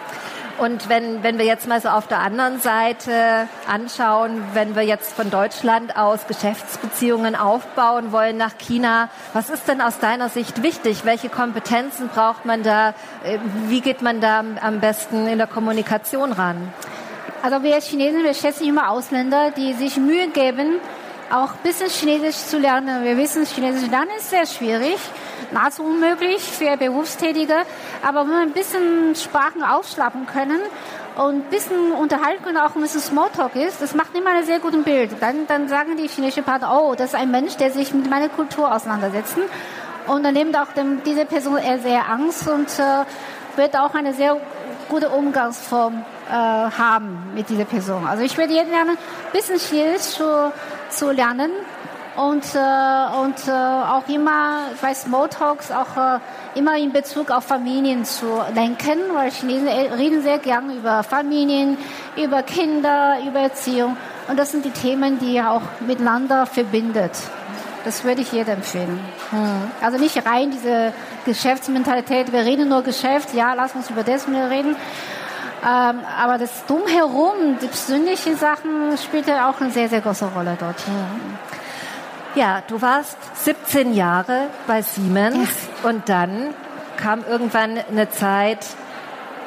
Und 0.58 0.88
wenn, 0.88 1.22
wenn 1.22 1.38
wir 1.38 1.44
jetzt 1.44 1.66
mal 1.66 1.80
so 1.80 1.88
auf 1.88 2.06
der 2.06 2.20
anderen 2.20 2.60
Seite 2.60 3.48
anschauen, 3.66 4.42
wenn 4.52 4.76
wir 4.76 4.82
jetzt 4.82 5.14
von 5.14 5.30
Deutschland 5.30 5.96
aus 5.96 6.26
Geschäftsbeziehungen 6.26 7.34
aufbauen 7.34 8.12
wollen 8.12 8.36
nach 8.36 8.58
China, 8.58 9.08
was 9.32 9.50
ist 9.50 9.66
denn 9.66 9.80
aus 9.80 9.98
deiner 9.98 10.28
Sicht 10.28 10.62
wichtig? 10.62 11.04
Welche 11.04 11.30
Kompetenzen 11.30 12.08
braucht 12.08 12.44
man 12.44 12.62
da? 12.62 12.90
Äh, 13.24 13.38
wie 13.68 13.80
geht 13.80 14.02
man 14.02 14.20
da 14.20 14.44
am 14.60 14.80
besten 14.80 15.26
in 15.26 15.38
der 15.38 15.46
Kommunikation 15.46 16.32
ran? 16.32 16.72
Also 17.42 17.62
wir 17.64 17.80
Chinesen, 17.80 18.22
wir 18.22 18.34
schätzen 18.34 18.68
immer 18.68 18.90
Ausländer, 18.90 19.50
die 19.50 19.72
sich 19.72 19.96
Mühe 19.96 20.28
geben, 20.28 20.76
auch 21.30 21.52
ein 21.52 21.62
bisschen 21.62 21.88
Chinesisch 21.88 22.36
zu 22.36 22.58
lernen. 22.58 23.04
Wir 23.04 23.16
wissen, 23.16 23.44
Chinesisch 23.44 23.90
lernen 23.90 24.10
ist 24.18 24.30
sehr 24.30 24.46
schwierig 24.46 24.98
nahezu 25.52 25.82
unmöglich 25.84 26.42
für 26.42 26.76
Berufstätige. 26.76 27.54
Aber 28.06 28.22
wenn 28.22 28.30
wir 28.30 28.40
ein 28.40 28.52
bisschen 28.52 29.14
Sprachen 29.14 29.62
aufschlappen 29.62 30.26
können 30.26 30.60
und 31.16 31.34
ein 31.34 31.50
bisschen 31.50 31.92
unterhalten 31.92 32.42
können, 32.42 32.58
auch 32.58 32.74
ein 32.74 32.82
bisschen 32.82 33.00
Smalltalk 33.00 33.54
ist, 33.56 33.80
das 33.82 33.94
macht 33.94 34.16
immer 34.16 34.30
ein 34.30 34.44
sehr 34.44 34.60
gutes 34.60 34.82
Bild. 34.84 35.10
Dann, 35.20 35.46
dann 35.46 35.68
sagen 35.68 35.96
die 35.96 36.08
chinesischen 36.08 36.44
Partner, 36.44 36.74
oh, 36.74 36.94
das 36.94 37.08
ist 37.08 37.14
ein 37.14 37.30
Mensch, 37.30 37.56
der 37.56 37.70
sich 37.70 37.92
mit 37.92 38.08
meiner 38.08 38.28
Kultur 38.28 38.74
auseinandersetzt. 38.74 39.36
Und 40.06 40.24
dann 40.24 40.34
nimmt 40.34 40.56
auch 40.56 40.72
dem, 40.72 41.02
diese 41.04 41.24
Person 41.24 41.58
eher 41.58 41.78
sehr 41.78 42.08
Angst 42.08 42.48
und 42.48 42.66
äh, 42.78 43.04
wird 43.56 43.76
auch 43.76 43.94
eine 43.94 44.14
sehr 44.14 44.36
gute 44.88 45.10
Umgangsform 45.10 46.04
äh, 46.28 46.32
haben 46.32 47.30
mit 47.34 47.48
dieser 47.48 47.64
Person. 47.64 48.06
Also 48.06 48.24
ich 48.24 48.36
würde 48.36 48.52
jeden 48.52 48.70
lernen, 48.70 48.96
ein 48.96 49.32
bisschen 49.32 49.58
Chinesisch 49.58 50.16
zu, 50.16 50.52
zu 50.92 51.10
lernen 51.10 51.50
und, 52.16 52.44
äh, 52.54 53.20
und 53.20 53.48
äh, 53.48 53.50
auch 53.50 54.06
immer 54.08 54.66
bei 54.80 54.94
Smalltalks 54.94 55.70
auch 55.70 55.96
äh, 55.96 56.18
immer 56.54 56.76
in 56.76 56.92
Bezug 56.92 57.30
auf 57.30 57.44
Familien 57.44 58.04
zu 58.04 58.26
denken, 58.54 58.98
weil 59.14 59.30
Chinesen 59.30 59.68
reden 59.68 60.22
sehr 60.22 60.38
gern 60.38 60.76
über 60.76 61.02
Familien, 61.02 61.78
über 62.16 62.42
Kinder, 62.42 63.16
über 63.26 63.40
Erziehung 63.40 63.96
und 64.28 64.38
das 64.38 64.52
sind 64.52 64.64
die 64.64 64.70
Themen, 64.70 65.18
die 65.18 65.40
auch 65.40 65.62
miteinander 65.80 66.46
verbindet. 66.46 67.12
Das 67.84 68.04
würde 68.04 68.20
ich 68.20 68.30
jedem 68.30 68.54
empfehlen. 68.58 69.00
Hm. 69.30 69.70
Also 69.80 69.98
nicht 69.98 70.24
rein 70.24 70.52
diese 70.52 70.92
Geschäftsmentalität, 71.24 72.32
wir 72.32 72.40
reden 72.40 72.68
nur 72.68 72.82
Geschäft, 72.82 73.34
ja, 73.34 73.54
lass 73.54 73.74
uns 73.74 73.90
über 73.90 74.04
das 74.04 74.28
mehr 74.28 74.50
reden. 74.50 74.76
Ähm, 75.64 76.00
aber 76.20 76.38
das 76.38 76.66
Drumherum, 76.66 77.58
die 77.60 77.66
persönlichen 77.66 78.36
Sachen, 78.36 78.98
spielt 78.98 79.28
ja 79.28 79.48
auch 79.48 79.60
eine 79.60 79.70
sehr, 79.70 79.88
sehr 79.88 80.00
große 80.00 80.26
Rolle 80.34 80.56
dort. 80.58 80.78
Hm. 80.86 81.38
Ja, 82.34 82.62
du 82.66 82.80
warst 82.80 83.16
17 83.44 83.94
Jahre 83.94 84.48
bei 84.66 84.82
Siemens 84.82 85.48
ja. 85.82 85.90
und 85.90 86.08
dann 86.08 86.54
kam 86.96 87.24
irgendwann 87.28 87.78
eine 87.90 88.08
Zeit, 88.10 88.66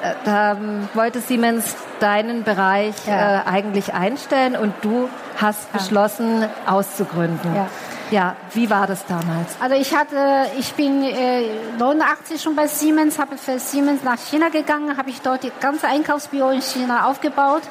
äh, 0.03 0.13
da 0.24 0.57
wollte 0.93 1.19
Siemens 1.19 1.75
deinen 2.00 2.43
Bereich 2.43 2.95
ja. 3.07 3.39
äh, 3.39 3.48
eigentlich 3.48 3.93
einstellen 3.93 4.55
und 4.55 4.74
du 4.81 5.10
hast 5.41 5.67
ja. 5.74 5.79
beschlossen, 5.79 6.45
auszugründen. 6.65 7.55
Ja. 7.55 7.67
Ja, 8.12 8.35
wie 8.53 8.69
war 8.69 8.85
das 8.85 9.05
damals? 9.07 9.55
Also 9.59 9.75
ich 9.75 9.95
hatte, 9.95 10.45
ich 10.59 10.74
bin 10.74 11.03
äh, 11.03 11.50
89 11.79 12.41
schon 12.41 12.55
bei 12.55 12.67
Siemens, 12.67 13.17
habe 13.17 13.38
für 13.38 13.57
Siemens 13.57 14.03
nach 14.03 14.19
China 14.19 14.50
gegangen, 14.50 14.95
habe 14.97 15.09
ich 15.09 15.21
dort 15.21 15.43
die 15.43 15.51
ganze 15.59 15.88
Einkaufsbüro 15.88 16.51
in 16.51 16.62
China 16.62 17.07
aufgebaut. 17.07 17.63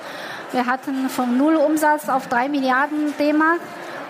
Wir 0.50 0.66
hatten 0.66 1.08
von 1.08 1.38
null 1.38 1.54
Umsatz 1.54 2.08
auf 2.08 2.26
drei 2.26 2.48
Milliarden 2.48 3.14
D-Mark 3.16 3.60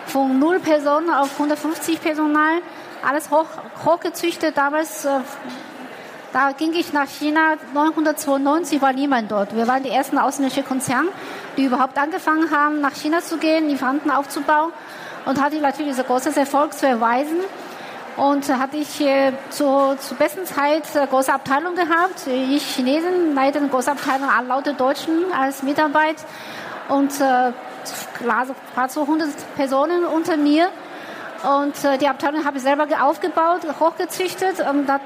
von 0.06 0.38
0 0.38 0.60
Personen 0.60 1.10
auf 1.10 1.32
150 1.32 2.00
Personal, 2.00 2.60
alles 3.06 3.30
hoch, 3.30 3.46
hochgezüchtet. 3.84 4.56
Damals, 4.56 5.04
äh, 5.04 5.20
da 6.32 6.52
ging 6.52 6.72
ich 6.72 6.94
nach 6.94 7.08
China, 7.08 7.54
1992 7.74 8.80
war 8.80 8.94
niemand 8.94 9.30
dort. 9.30 9.54
Wir 9.54 9.68
waren 9.68 9.82
die 9.82 9.90
ersten 9.90 10.18
ausländischen 10.18 10.64
Konzerne, 10.64 11.08
die 11.58 11.64
überhaupt 11.64 11.98
angefangen 11.98 12.50
haben, 12.50 12.80
nach 12.80 12.94
China 12.94 13.20
zu 13.20 13.36
gehen, 13.36 13.68
Lieferanten 13.68 14.10
aufzubauen 14.10 14.72
und 15.24 15.42
hatte 15.42 15.56
natürlich 15.60 15.94
so 15.96 16.04
großes 16.04 16.36
Erfolg 16.36 16.72
zu 16.72 16.86
erweisen. 16.86 17.38
Und 18.16 18.48
hatte 18.48 18.76
ich 18.76 19.00
äh, 19.00 19.32
zu, 19.50 19.96
zur 19.98 20.16
besten 20.16 20.46
Zeit 20.46 20.84
eine 20.94 21.08
große 21.08 21.32
Abteilung 21.32 21.74
gehabt. 21.74 22.28
Ich 22.28 22.76
Chinesen 22.76 23.34
leite 23.34 23.58
eine 23.58 23.68
große 23.68 23.90
Abteilung, 23.90 24.28
alle 24.28 24.46
laute 24.46 24.74
Deutschen 24.74 25.32
als 25.36 25.64
Mitarbeit. 25.64 26.16
Und 26.88 27.10
äh, 27.20 27.52
war 28.24 28.88
so 28.88 29.00
100 29.00 29.28
Personen 29.56 30.04
unter 30.04 30.36
mir. 30.36 30.68
Und 31.42 31.84
äh, 31.84 31.98
die 31.98 32.06
Abteilung 32.06 32.44
habe 32.44 32.58
ich 32.58 32.62
selber 32.62 32.86
aufgebaut, 33.02 33.62
hochgezüchtet. 33.80 34.60
Und 34.60 34.86
da 34.86 35.00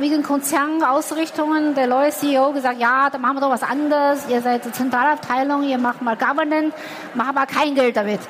wegen 0.00 0.22
Konzernausrichtungen 0.22 1.74
der 1.74 1.86
neue 1.86 2.10
CEO 2.10 2.52
gesagt, 2.52 2.80
ja, 2.80 3.10
da 3.10 3.18
machen 3.18 3.36
wir 3.36 3.40
doch 3.40 3.50
was 3.50 3.62
anderes. 3.62 4.28
Ihr 4.28 4.42
seid 4.42 4.64
die 4.64 4.72
Zentralabteilung, 4.72 5.62
ihr 5.64 5.78
macht 5.78 6.02
mal 6.02 6.16
Governance, 6.16 6.76
macht 7.14 7.30
aber 7.30 7.46
kein 7.46 7.74
Geld 7.74 7.96
damit. 7.96 8.20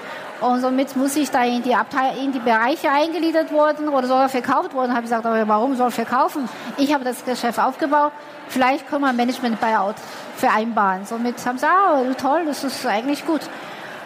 Und 0.40 0.60
somit 0.60 0.96
muss 0.96 1.16
ich 1.16 1.30
da 1.30 1.44
in 1.44 1.62
die, 1.62 1.74
Abteil 1.74 2.16
in 2.18 2.32
die 2.32 2.38
Bereiche 2.38 2.90
eingegliedert 2.90 3.52
worden 3.52 3.88
oder 3.88 4.06
sogar 4.06 4.28
verkauft 4.28 4.72
worden. 4.72 4.90
Habe 4.90 5.00
ich 5.00 5.10
gesagt, 5.10 5.26
aber 5.26 5.46
warum 5.48 5.74
soll 5.76 5.90
verkaufen? 5.90 6.48
Ich 6.76 6.94
habe 6.94 7.04
das 7.04 7.24
Geschäft 7.24 7.58
aufgebaut. 7.58 8.12
Vielleicht 8.48 8.88
können 8.88 9.02
wir 9.02 9.12
Management-Buyout 9.12 9.96
vereinbaren. 10.36 11.04
Somit 11.06 11.44
haben 11.44 11.58
sie, 11.58 11.66
ah, 11.66 12.00
toll, 12.20 12.44
das 12.46 12.64
ist 12.64 12.86
eigentlich 12.86 13.26
gut 13.26 13.42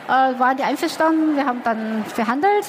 äh, 0.08 0.38
waren 0.38 0.56
die 0.56 0.62
einverstanden. 0.62 1.36
Wir 1.36 1.46
haben 1.46 1.62
dann 1.64 2.04
verhandelt, 2.04 2.66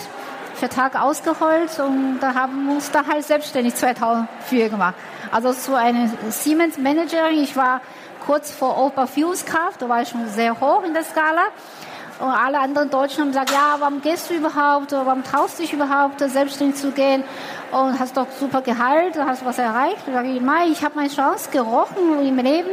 Vertrag 0.56 1.00
ausgeholt 1.00 1.80
und 1.80 2.20
da 2.20 2.34
haben 2.34 2.68
wir 2.68 2.76
uns 2.76 2.92
da 2.92 3.06
halt 3.06 3.24
selbstständig 3.26 3.76
2004 3.76 4.70
gemacht. 4.70 4.96
Also 5.32 5.52
so 5.52 5.76
eine 5.76 6.12
Siemens 6.30 6.78
Managerin. 6.78 7.42
Ich 7.42 7.56
war 7.56 7.82
kurz 8.26 8.52
vor 8.52 8.78
Oberführungskraft, 8.78 9.82
da 9.82 9.90
war 9.90 10.02
ich 10.02 10.10
schon 10.10 10.28
sehr 10.30 10.60
hoch 10.60 10.84
in 10.84 10.94
der 10.94 11.04
Skala. 11.04 11.46
Und 12.20 12.30
alle 12.30 12.60
anderen 12.60 12.90
Deutschen 12.90 13.22
haben 13.22 13.30
gesagt, 13.30 13.50
ja, 13.50 13.76
warum 13.80 14.02
gehst 14.02 14.30
du 14.30 14.36
überhaupt? 14.36 14.92
Warum 14.92 15.24
traust 15.24 15.58
du 15.58 15.64
dich 15.64 15.74
überhaupt, 15.74 16.20
selbstständig 16.20 16.80
zu 16.80 16.92
gehen? 16.92 17.24
Und 17.72 18.00
hast 18.00 18.16
doch 18.16 18.28
super 18.40 18.62
Gehalt, 18.62 19.18
hast 19.18 19.44
was 19.44 19.58
erreicht. 19.58 20.06
Sage 20.06 20.30
ich, 20.30 20.40
Mai, 20.40 20.68
ich 20.68 20.84
habe 20.84 20.96
meine 20.96 21.10
Chance 21.10 21.50
gerochen 21.52 22.26
im 22.26 22.38
Leben 22.38 22.70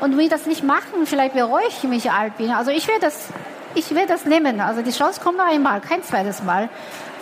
und 0.00 0.18
will 0.18 0.28
das 0.28 0.46
nicht 0.46 0.64
machen. 0.64 1.06
Vielleicht 1.06 1.34
bereue 1.34 1.66
ich 1.68 1.84
mich 1.84 2.10
alt 2.10 2.36
bin. 2.36 2.50
Also 2.50 2.72
ich 2.72 2.88
will 2.88 2.98
das 3.00 3.28
ich 3.74 3.90
will 3.94 4.06
das 4.06 4.24
nehmen. 4.24 4.60
Also 4.60 4.82
die 4.82 4.90
Chance 4.90 5.20
kommt 5.20 5.38
nur 5.38 5.46
einmal, 5.46 5.80
kein 5.80 6.02
zweites 6.02 6.42
Mal. 6.42 6.68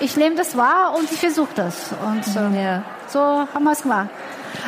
Ich 0.01 0.17
nehme 0.17 0.37
das 0.37 0.57
wahr 0.57 0.95
und 0.97 1.11
ich 1.11 1.19
versuche 1.19 1.53
das. 1.55 1.93
Und 2.05 2.27
äh, 2.37 2.63
ja. 2.63 2.83
so 3.09 3.19
haben 3.21 3.65
wir 3.65 3.73
es 3.73 3.83
gemacht. 3.83 4.09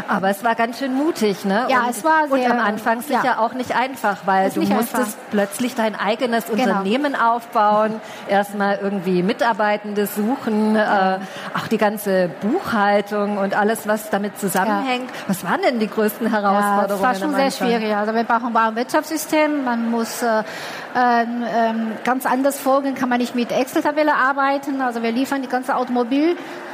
Aber 0.09 0.31
es 0.31 0.45
war 0.45 0.55
ganz 0.55 0.79
schön 0.79 0.95
mutig, 0.95 1.45
ne? 1.45 1.67
Ja, 1.69 1.83
und, 1.85 1.91
es 1.91 2.05
war 2.05 2.29
sehr, 2.29 2.33
Und 2.33 2.51
am 2.51 2.59
Anfang 2.59 3.01
sicher 3.03 3.25
ja. 3.25 3.39
auch 3.39 3.53
nicht 3.53 3.75
einfach, 3.75 4.19
weil 4.27 4.51
du 4.51 4.61
musstest 4.63 4.95
einfach. 4.95 5.19
plötzlich 5.31 5.75
dein 5.75 5.99
eigenes 5.99 6.47
genau. 6.47 6.63
Unternehmen 6.63 7.17
aufbauen, 7.17 8.01
erstmal 8.29 8.79
irgendwie 8.83 9.23
Mitarbeitende 9.23 10.07
suchen, 10.07 10.75
ja. 10.75 11.17
äh, 11.17 11.19
auch 11.57 11.67
die 11.69 11.79
ganze 11.79 12.31
Buchhaltung 12.41 13.39
und 13.39 13.55
alles, 13.57 13.87
was 13.87 14.11
damit 14.11 14.39
zusammenhängt. 14.39 15.11
Ja. 15.11 15.29
Was 15.29 15.45
waren 15.45 15.61
denn 15.63 15.79
die 15.79 15.89
größten 15.89 16.29
Herausforderungen? 16.29 16.89
Ja, 16.89 16.95
es 16.95 17.21
war 17.21 17.29
schon 17.29 17.35
sehr 17.35 17.51
schwierig. 17.51 17.95
Also 17.95 18.15
wir 18.15 18.25
brauchen 18.25 18.57
ein 18.57 18.77
Wirtschaftssystem, 18.77 19.65
man 19.65 19.91
muss 19.91 20.23
äh, 20.23 20.43
ähm, 20.95 21.93
ganz 22.05 22.27
anders 22.27 22.59
vorgehen, 22.59 22.95
kann 22.95 23.09
man 23.09 23.19
nicht 23.19 23.35
mit 23.35 23.53
Excel-Tabelle 23.53 24.15
arbeiten. 24.15 24.81
Also 24.81 25.03
wir 25.03 25.13
liefern 25.13 25.43
die 25.43 25.49
ganze 25.49 25.77
Automobil 25.77 26.31
äh, 26.31 26.35
äh, 26.35 26.70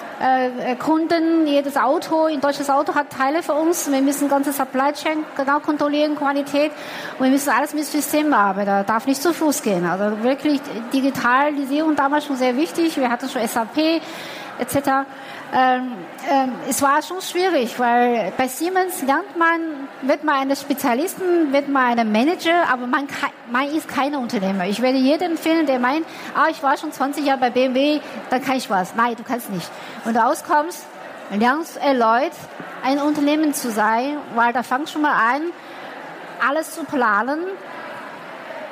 Kunden, 0.78 1.46
jedes 1.46 1.76
Auto, 1.76 2.24
ein 2.24 2.40
deutsches 2.40 2.70
Auto 2.70 2.94
hat 2.94 3.10
Teile 3.10 3.42
für 3.42 3.52
uns. 3.52 3.90
Wir 3.90 4.00
müssen 4.00 4.28
ganze 4.28 4.52
Supply 4.52 4.92
Chain 4.92 5.24
genau 5.36 5.60
kontrollieren, 5.60 6.16
Qualität. 6.16 6.72
Und 7.18 7.24
wir 7.24 7.30
müssen 7.30 7.50
alles 7.50 7.74
mit 7.74 7.84
System 7.84 8.32
arbeiten. 8.32 8.66
Da 8.66 8.82
darf 8.82 9.06
nicht 9.06 9.20
zu 9.20 9.34
Fuß 9.34 9.62
gehen. 9.62 9.84
Also 9.84 10.22
wirklich 10.22 10.60
Digitalisierung 10.92 11.96
damals 11.96 12.24
schon 12.24 12.36
sehr 12.36 12.56
wichtig. 12.56 12.96
Wir 12.96 13.10
hatten 13.10 13.28
schon 13.28 13.46
SAP 13.46 14.00
etc. 14.58 15.04
Ähm, 15.54 15.92
ähm, 16.28 16.52
es 16.68 16.82
war 16.82 17.02
schon 17.02 17.20
schwierig, 17.20 17.78
weil 17.78 18.32
bei 18.36 18.48
Siemens 18.48 19.02
lernt 19.02 19.36
man, 19.36 19.60
wird 20.02 20.24
man 20.24 20.34
eine 20.36 20.56
Spezialisten, 20.56 21.52
wird 21.52 21.68
man 21.68 21.98
ein 21.98 22.10
Manager, 22.10 22.68
aber 22.70 22.86
man, 22.86 23.06
man 23.50 23.68
ist 23.68 23.88
kein 23.88 24.16
Unternehmer. 24.16 24.66
Ich 24.66 24.82
werde 24.82 24.98
jedem 24.98 25.32
empfehlen, 25.32 25.66
der 25.66 25.78
meint, 25.78 26.04
ah, 26.34 26.48
ich 26.50 26.62
war 26.62 26.76
schon 26.76 26.90
20 26.90 27.24
Jahre 27.24 27.38
bei 27.38 27.50
BMW, 27.50 28.00
dann 28.30 28.42
kann 28.42 28.56
ich 28.56 28.68
was. 28.68 28.94
Nein, 28.96 29.14
du 29.16 29.22
kannst 29.22 29.50
nicht. 29.50 29.70
Wenn 30.04 30.14
du 30.14 30.20
rauskommst, 30.20 30.84
lernst 31.30 31.76
erneut, 31.76 32.32
ein 32.84 32.98
Unternehmen 32.98 33.54
zu 33.54 33.70
sein, 33.70 34.16
weil 34.34 34.52
da 34.52 34.62
fangst 34.62 34.92
schon 34.92 35.02
mal 35.02 35.14
an, 35.14 35.42
alles 36.46 36.72
zu 36.72 36.84
planen, 36.84 37.38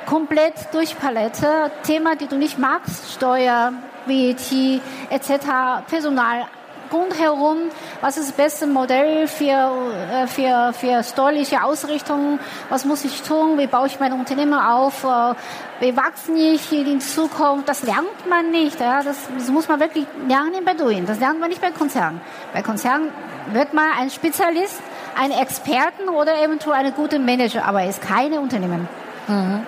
komplett 0.05 0.53
durch 0.73 0.97
Palette, 0.99 1.71
Thema, 1.83 2.15
die 2.15 2.27
du 2.27 2.35
nicht 2.35 2.59
magst, 2.59 3.13
Steuer, 3.13 3.73
VAT 4.05 4.81
etc., 5.09 5.45
Personal, 5.87 6.45
rundherum, 6.95 7.57
was 8.01 8.17
ist 8.17 8.29
das 8.29 8.35
beste 8.35 8.67
Modell 8.67 9.27
für, 9.27 9.71
äh, 10.11 10.27
für, 10.27 10.73
für 10.73 11.03
steuerliche 11.03 11.63
Ausrichtung, 11.63 12.39
was 12.69 12.85
muss 12.85 13.05
ich 13.05 13.21
tun, 13.21 13.57
wie 13.57 13.67
baue 13.67 13.87
ich 13.87 13.99
mein 13.99 14.13
Unternehmen 14.13 14.53
auf, 14.53 15.03
äh, 15.03 15.33
wie 15.79 15.95
wachsen 15.95 16.35
ich 16.37 16.71
in 16.71 17.01
Zukunft, 17.01 17.67
das 17.67 17.83
lernt 17.83 18.27
man 18.29 18.51
nicht, 18.51 18.79
ja? 18.79 19.03
das, 19.03 19.17
das 19.37 19.49
muss 19.49 19.67
man 19.67 19.79
wirklich 19.79 20.05
lernen 20.27 20.63
bei 20.65 20.73
Doing, 20.73 21.05
das 21.05 21.19
lernt 21.19 21.39
man 21.39 21.49
nicht 21.49 21.61
bei 21.61 21.71
Konzernen. 21.71 22.21
Bei 22.53 22.61
Konzernen 22.61 23.11
wird 23.51 23.73
man 23.73 23.85
ein 23.99 24.09
Spezialist, 24.09 24.79
ein 25.19 25.31
Experten 25.31 26.09
oder 26.09 26.41
eventuell 26.41 26.77
eine 26.77 26.91
gute 26.91 27.19
Manager, 27.19 27.65
aber 27.65 27.85
ist 27.85 28.01
keine 28.01 28.39
Unternehmen. 28.39 28.87
Mhm. 29.27 29.65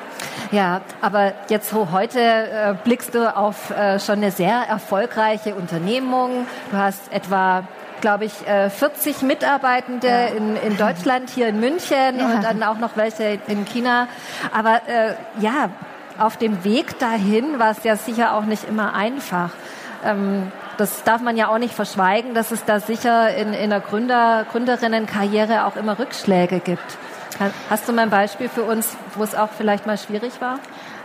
Ja, 0.51 0.81
aber 1.01 1.33
jetzt 1.49 1.69
so 1.69 1.91
heute 1.91 2.19
äh, 2.19 2.73
blickst 2.83 3.13
du 3.13 3.35
auf 3.35 3.71
äh, 3.71 3.99
schon 3.99 4.15
eine 4.15 4.31
sehr 4.31 4.55
erfolgreiche 4.55 5.55
Unternehmung. 5.55 6.47
Du 6.71 6.77
hast 6.77 7.11
etwa 7.11 7.63
glaube 7.99 8.25
ich, 8.25 8.47
äh, 8.47 8.69
40 8.69 9.23
Mitarbeitende 9.23 10.07
ja. 10.07 10.27
in, 10.27 10.55
in 10.55 10.77
Deutschland, 10.77 11.29
hier 11.29 11.47
in 11.47 11.59
München 11.59 12.19
ja. 12.19 12.25
und 12.27 12.43
dann 12.43 12.61
auch 12.63 12.77
noch 12.77 12.95
welche 12.95 13.39
in 13.47 13.65
China. 13.65 14.07
Aber 14.53 14.81
äh, 14.87 15.15
ja, 15.39 15.69
auf 16.19 16.37
dem 16.37 16.63
Weg 16.63 16.99
dahin 16.99 17.59
war 17.59 17.71
es 17.71 17.83
ja 17.83 17.95
sicher 17.95 18.35
auch 18.35 18.45
nicht 18.45 18.67
immer 18.67 18.93
einfach. 18.93 19.49
Ähm, 20.03 20.51
das 20.77 21.03
darf 21.03 21.21
man 21.21 21.37
ja 21.37 21.47
auch 21.47 21.57
nicht 21.57 21.73
verschweigen, 21.73 22.35
dass 22.35 22.51
es 22.51 22.63
da 22.65 22.79
sicher 22.79 23.35
in, 23.35 23.53
in 23.53 23.71
der 23.71 23.79
Gründer, 23.79 24.45
Gründerinnenkarriere 24.51 25.65
auch 25.65 25.75
immer 25.75 25.97
Rückschläge 25.97 26.59
gibt. 26.59 26.97
Hast 27.69 27.87
du 27.87 27.93
mal 27.93 28.03
ein 28.03 28.09
Beispiel 28.09 28.49
für 28.49 28.63
uns, 28.63 28.97
wo 29.15 29.23
es 29.23 29.35
auch 29.35 29.49
vielleicht 29.55 29.85
mal 29.85 29.97
schwierig 29.97 30.41
war? 30.41 30.59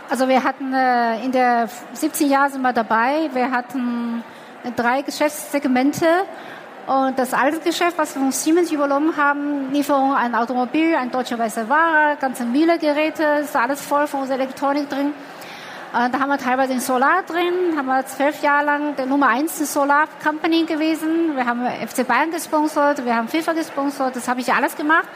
Also 0.09 0.27
wir 0.27 0.43
hatten 0.43 0.73
äh, 0.73 1.23
in 1.23 1.31
der 1.31 1.69
17 1.93 2.27
Jahre 2.27 2.49
sind 2.49 2.63
wir 2.63 2.73
dabei. 2.73 3.29
Wir 3.33 3.51
hatten 3.51 4.23
äh, 4.63 4.71
drei 4.71 5.03
Geschäftssegmente 5.03 6.07
und 6.87 7.19
das 7.19 7.35
alte 7.35 7.59
Geschäft, 7.59 7.97
was 7.97 8.15
wir 8.15 8.21
von 8.21 8.31
Siemens 8.31 8.71
übernommen 8.71 9.15
haben, 9.15 9.71
Lieferung 9.71 10.15
an 10.15 10.33
Automobil, 10.33 10.95
ein 10.95 11.11
deutscher 11.11 11.37
weißer 11.37 11.69
Ware, 11.69 12.17
ganze 12.19 12.45
Miele-Geräte, 12.45 13.23
ist 13.43 13.55
alles 13.55 13.81
voll 13.81 14.07
von 14.07 14.21
unserer 14.21 14.39
Elektronik 14.39 14.89
drin. 14.89 15.13
Äh, 15.93 16.09
da 16.09 16.19
haben 16.19 16.29
wir 16.29 16.39
teilweise 16.39 16.73
den 16.73 16.81
Solar 16.81 17.21
drin, 17.27 17.77
haben 17.77 17.85
wir 17.85 18.03
zwölf 18.07 18.41
Jahre 18.41 18.65
lang 18.65 18.95
der 18.95 19.05
Nummer 19.05 19.27
eins 19.27 19.71
Solar 19.71 20.05
Company 20.23 20.63
gewesen. 20.63 21.35
Wir 21.35 21.45
haben 21.45 21.63
FC 21.87 22.07
Bayern 22.07 22.31
gesponsert, 22.31 23.05
wir 23.05 23.15
haben 23.15 23.27
FIFA 23.27 23.53
gesponsert, 23.53 24.15
das 24.15 24.27
habe 24.27 24.41
ich 24.41 24.51
alles 24.51 24.75
gemacht. 24.75 25.07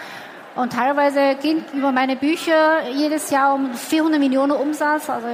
Und 0.57 0.73
teilweise 0.73 1.35
gehen 1.35 1.63
über 1.71 1.91
meine 1.91 2.15
Bücher 2.15 2.89
jedes 2.89 3.29
Jahr 3.29 3.53
um 3.53 3.75
400 3.75 4.19
Millionen 4.19 4.53
Umsatz, 4.53 5.07
also 5.07 5.27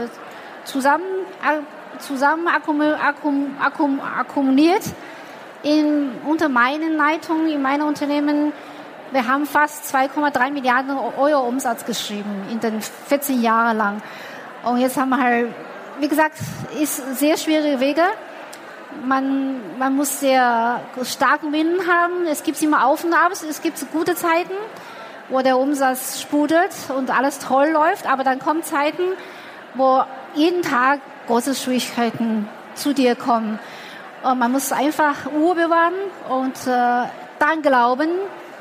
zusammen, 0.66 1.06
zusammen 2.00 2.50
akkumuliert 2.50 4.84
in, 5.64 6.12
unter 6.26 6.50
meinen 6.50 6.98
Leitungen, 6.98 7.48
in 7.48 7.62
meinem 7.62 7.88
Unternehmen. 7.88 8.52
Wir 9.14 9.26
haben 9.26 9.46
fast 9.46 9.96
2,3 9.96 10.52
Milliarden 10.52 10.92
Euro 10.92 11.48
Umsatz 11.48 11.86
geschrieben 11.86 12.46
in 12.52 12.60
den 12.60 12.82
14 12.82 13.42
Jahren 13.42 13.78
lang. 13.78 14.02
Und 14.66 14.80
jetzt 14.80 14.98
haben 14.98 15.10
wir 15.10 15.20
halt, 15.20 15.54
wie 16.02 16.10
gesagt, 16.10 16.36
ist 16.82 17.18
sehr 17.18 17.38
schwierige 17.38 17.80
Wege. 17.80 18.04
Man, 19.06 19.80
man 19.80 19.96
muss 19.96 20.20
sehr 20.20 20.82
starken 21.04 21.54
Willen 21.54 21.88
haben. 21.88 22.26
Es 22.30 22.44
gibt 22.44 22.62
immer 22.62 22.86
Auf 22.86 23.06
und 23.06 23.14
Abs, 23.14 23.44
es 23.44 23.62
gibt 23.62 23.90
gute 23.94 24.16
Zeiten 24.16 24.52
wo 25.34 25.42
der 25.42 25.58
Umsatz 25.58 26.22
sprudelt 26.22 26.70
und 26.96 27.10
alles 27.10 27.40
toll 27.40 27.70
läuft, 27.70 28.06
aber 28.06 28.24
dann 28.24 28.38
kommen 28.38 28.62
Zeiten, 28.62 29.02
wo 29.74 30.04
jeden 30.36 30.62
Tag 30.62 31.00
große 31.26 31.56
Schwierigkeiten 31.56 32.48
zu 32.76 32.94
dir 32.94 33.16
kommen. 33.16 33.58
Und 34.22 34.38
man 34.38 34.52
muss 34.52 34.72
einfach 34.72 35.26
Ruhe 35.34 35.56
bewahren 35.56 35.96
und 36.30 36.56
äh, 36.68 37.08
dann 37.40 37.62
glauben, 37.64 38.10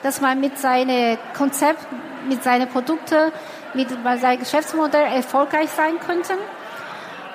dass 0.02 0.22
man 0.22 0.40
mit 0.40 0.58
seinem 0.58 1.18
Konzept, 1.37 1.87
mit 2.26 2.42
seinen 2.42 2.68
Produkten, 2.68 3.32
mit 3.74 3.88
seinem 3.90 4.40
Geschäftsmodell 4.40 5.12
erfolgreich 5.12 5.68
sein 5.70 6.00
könnte. 6.00 6.32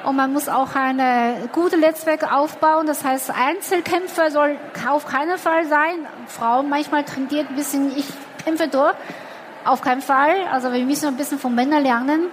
Und 0.04 0.15
man 0.15 0.34
muss 0.34 0.50
auch 0.50 0.73
ein 0.73 1.50
gutes 1.52 1.80
Netzwerk 1.80 2.34
aufbauen. 2.34 2.88
Das 2.88 3.04
heißt, 3.04 3.32
Einzelkämpfer 3.32 4.32
soll 4.32 4.58
auf 4.89 5.06
keinen 5.06 5.38
Fall 5.38 5.67
sein. 5.67 6.08
Frauen 6.28 6.69
manchmal 6.69 7.04
tendiert 7.04 7.50
ein 7.50 7.56
bisschen, 7.56 7.95
ich 7.95 8.08
kämpfe 8.43 8.67
durch. 8.67 8.95
Auf 9.67 9.82
keinen 9.82 10.01
Fall. 10.01 10.32
Also 10.49 10.71
wir 10.71 10.86
müssen 10.86 11.08
ein 11.08 11.17
bisschen 11.17 11.39
von 11.39 11.53
Männern 11.53 11.84
lernen, 11.84 12.27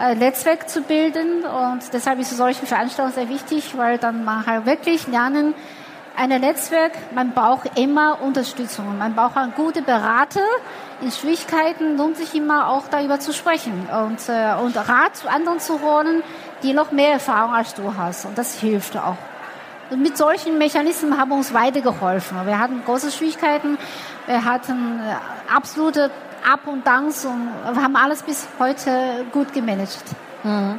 äh, 0.00 0.16
Netzwerk 0.16 0.68
zu 0.68 0.82
bilden. 0.82 1.44
Und 1.44 1.92
deshalb 1.92 2.18
ist 2.18 2.36
solche 2.36 2.66
Veranstaltungen 2.66 3.14
sehr 3.14 3.28
wichtig, 3.28 3.76
weil 3.76 3.98
dann 3.98 4.24
man 4.24 4.44
halt 4.44 4.66
wirklich 4.66 5.06
lernen, 5.06 5.54
ein 6.16 6.28
Netzwerk, 6.28 6.92
man 7.14 7.32
braucht 7.32 7.78
immer 7.78 8.20
Unterstützung. 8.20 8.98
Man 8.98 9.14
braucht 9.14 9.36
einen 9.36 9.54
guten 9.54 9.84
Berater. 9.84 10.42
In 11.00 11.12
Schwierigkeiten 11.12 11.96
lohnt 11.96 12.16
sich 12.16 12.34
immer 12.34 12.68
auch 12.68 12.88
darüber 12.90 13.20
zu 13.20 13.32
sprechen 13.32 13.88
und, 13.88 14.28
äh, 14.28 14.54
und 14.60 14.76
Rat 14.76 15.16
zu 15.16 15.30
anderen 15.30 15.60
zu 15.60 15.80
holen, 15.80 16.24
die 16.64 16.72
noch 16.72 16.90
mehr 16.90 17.12
Erfahrung 17.12 17.54
als 17.54 17.74
du 17.74 17.94
hast. 17.96 18.24
Und 18.26 18.36
das 18.36 18.58
hilft 18.58 18.96
auch. 18.96 19.16
Und 19.90 20.02
mit 20.02 20.16
solchen 20.16 20.58
Mechanismen 20.58 21.16
haben 21.16 21.30
wir 21.30 21.36
uns 21.36 21.54
weitergeholfen. 21.54 22.44
Wir 22.44 22.58
hatten 22.58 22.82
große 22.84 23.12
Schwierigkeiten. 23.12 23.78
Wir 24.26 24.44
hatten 24.44 25.00
äh, 25.00 25.54
absolute 25.54 26.10
Up 26.50 26.66
und 26.66 26.86
Downs 26.86 27.24
und 27.24 27.50
haben 27.64 27.96
alles 27.96 28.22
bis 28.22 28.48
heute 28.58 29.24
gut 29.32 29.52
gemanagt. 29.52 30.04
Mhm. 30.42 30.78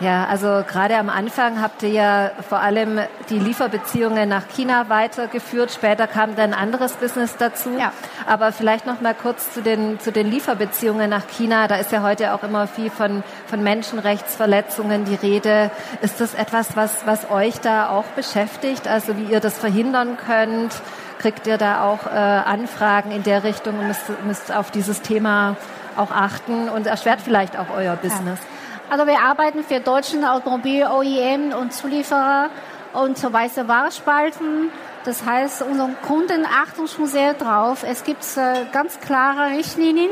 Ja, 0.00 0.26
also 0.26 0.62
gerade 0.64 0.96
am 0.96 1.08
Anfang 1.08 1.60
habt 1.60 1.82
ihr 1.82 1.88
ja 1.88 2.30
vor 2.48 2.60
allem 2.60 3.00
die 3.30 3.38
Lieferbeziehungen 3.40 4.28
nach 4.28 4.46
China 4.46 4.88
weitergeführt. 4.88 5.72
Später 5.72 6.06
kam 6.06 6.36
dann 6.36 6.54
ein 6.54 6.58
anderes 6.58 6.92
Business 6.92 7.36
dazu. 7.36 7.70
Ja. 7.76 7.92
Aber 8.24 8.52
vielleicht 8.52 8.86
noch 8.86 9.00
mal 9.00 9.14
kurz 9.14 9.52
zu 9.52 9.60
den, 9.60 9.98
zu 9.98 10.12
den 10.12 10.30
Lieferbeziehungen 10.30 11.10
nach 11.10 11.26
China. 11.26 11.66
Da 11.66 11.76
ist 11.76 11.90
ja 11.90 12.02
heute 12.02 12.32
auch 12.32 12.44
immer 12.44 12.68
viel 12.68 12.90
von, 12.90 13.24
von 13.46 13.60
Menschenrechtsverletzungen 13.64 15.04
die 15.04 15.16
Rede. 15.16 15.72
Ist 16.00 16.20
das 16.20 16.34
etwas, 16.34 16.76
was, 16.76 17.04
was 17.06 17.28
euch 17.28 17.58
da 17.58 17.88
auch 17.88 18.06
beschäftigt? 18.14 18.86
Also 18.86 19.16
wie 19.16 19.24
ihr 19.24 19.40
das 19.40 19.58
verhindern 19.58 20.16
könnt? 20.16 20.74
Kriegt 21.18 21.46
ihr 21.46 21.58
da 21.58 21.84
auch 21.84 22.06
äh, 22.06 22.10
Anfragen 22.10 23.10
in 23.10 23.22
der 23.22 23.44
Richtung 23.44 23.78
und 23.78 23.88
müsst, 23.88 24.04
müsst 24.24 24.54
auf 24.54 24.70
dieses 24.70 25.02
Thema 25.02 25.56
auch 25.96 26.10
achten 26.10 26.68
und 26.68 26.86
erschwert 26.86 27.20
vielleicht 27.20 27.58
auch 27.58 27.66
euer 27.74 27.96
Business? 27.96 28.38
Ja. 28.38 28.90
Also 28.90 29.06
wir 29.06 29.20
arbeiten 29.20 29.64
für 29.64 29.80
deutschen 29.80 30.24
Automobil-OEM 30.24 31.52
und 31.52 31.72
Zulieferer 31.72 32.48
und 32.94 33.18
so 33.18 33.32
weiße 33.32 33.68
Warspalten. 33.68 34.70
Das 35.04 35.24
heißt, 35.24 35.62
unsere 35.62 35.90
Kunden 36.06 36.46
achten 36.46 36.88
schon 36.88 37.06
sehr 37.06 37.34
drauf. 37.34 37.84
Es 37.86 38.04
gibt 38.04 38.24
äh, 38.36 38.64
ganz 38.72 38.98
klare 39.00 39.50
Richtlinien, 39.56 40.10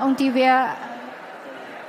um 0.00 0.16
die 0.16 0.34
wir 0.34 0.66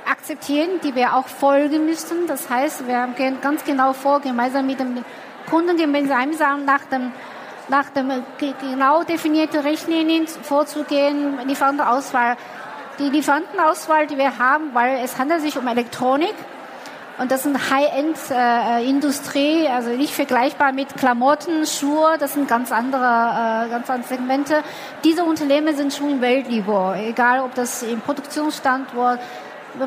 akzeptieren, 0.08 0.80
die 0.82 0.94
wir 0.94 1.16
auch 1.16 1.26
folgen 1.26 1.86
müssen. 1.86 2.26
Das 2.26 2.48
heißt, 2.48 2.86
wir 2.86 2.98
haben 2.98 3.14
ganz 3.40 3.64
genau 3.64 3.92
vor, 3.92 4.20
gemeinsam 4.20 4.66
mit 4.66 4.80
dem 4.80 5.04
Kunden 5.48 5.76
gemeinsam 5.76 6.64
nach 6.64 6.84
dem 6.84 7.12
nach 7.70 7.90
dem 7.90 8.10
genau 8.60 9.04
definierten 9.04 9.60
Richtlinien 9.60 10.26
vorzugehen, 10.26 11.38
Lieferantenauswahl. 11.46 12.36
Die 12.98 13.08
Lieferantenauswahl, 13.08 14.06
die 14.06 14.18
wir 14.18 14.38
haben, 14.38 14.74
weil 14.74 14.98
es 15.02 15.18
handelt 15.18 15.40
sich 15.40 15.56
um 15.56 15.66
Elektronik 15.66 16.34
und 17.20 17.30
das 17.30 17.42
sind 17.42 17.70
High-End-Industrie, 17.70 19.64
äh, 19.64 19.68
also 19.68 19.90
nicht 19.90 20.14
vergleichbar 20.14 20.72
mit 20.72 20.96
Klamotten, 20.96 21.66
Schuhe, 21.66 22.16
das 22.18 22.32
sind 22.32 22.48
ganz 22.48 22.72
andere, 22.72 23.66
äh, 23.66 23.68
ganz 23.68 23.90
andere 23.90 24.08
Segmente. 24.08 24.62
Diese 25.04 25.24
Unternehmen 25.24 25.76
sind 25.76 25.92
schon 25.92 26.10
im 26.12 26.20
Weltniveau, 26.22 26.94
egal 26.94 27.40
ob 27.40 27.54
das 27.54 27.82
im 27.82 28.00
Produktionsstandort, 28.00 29.20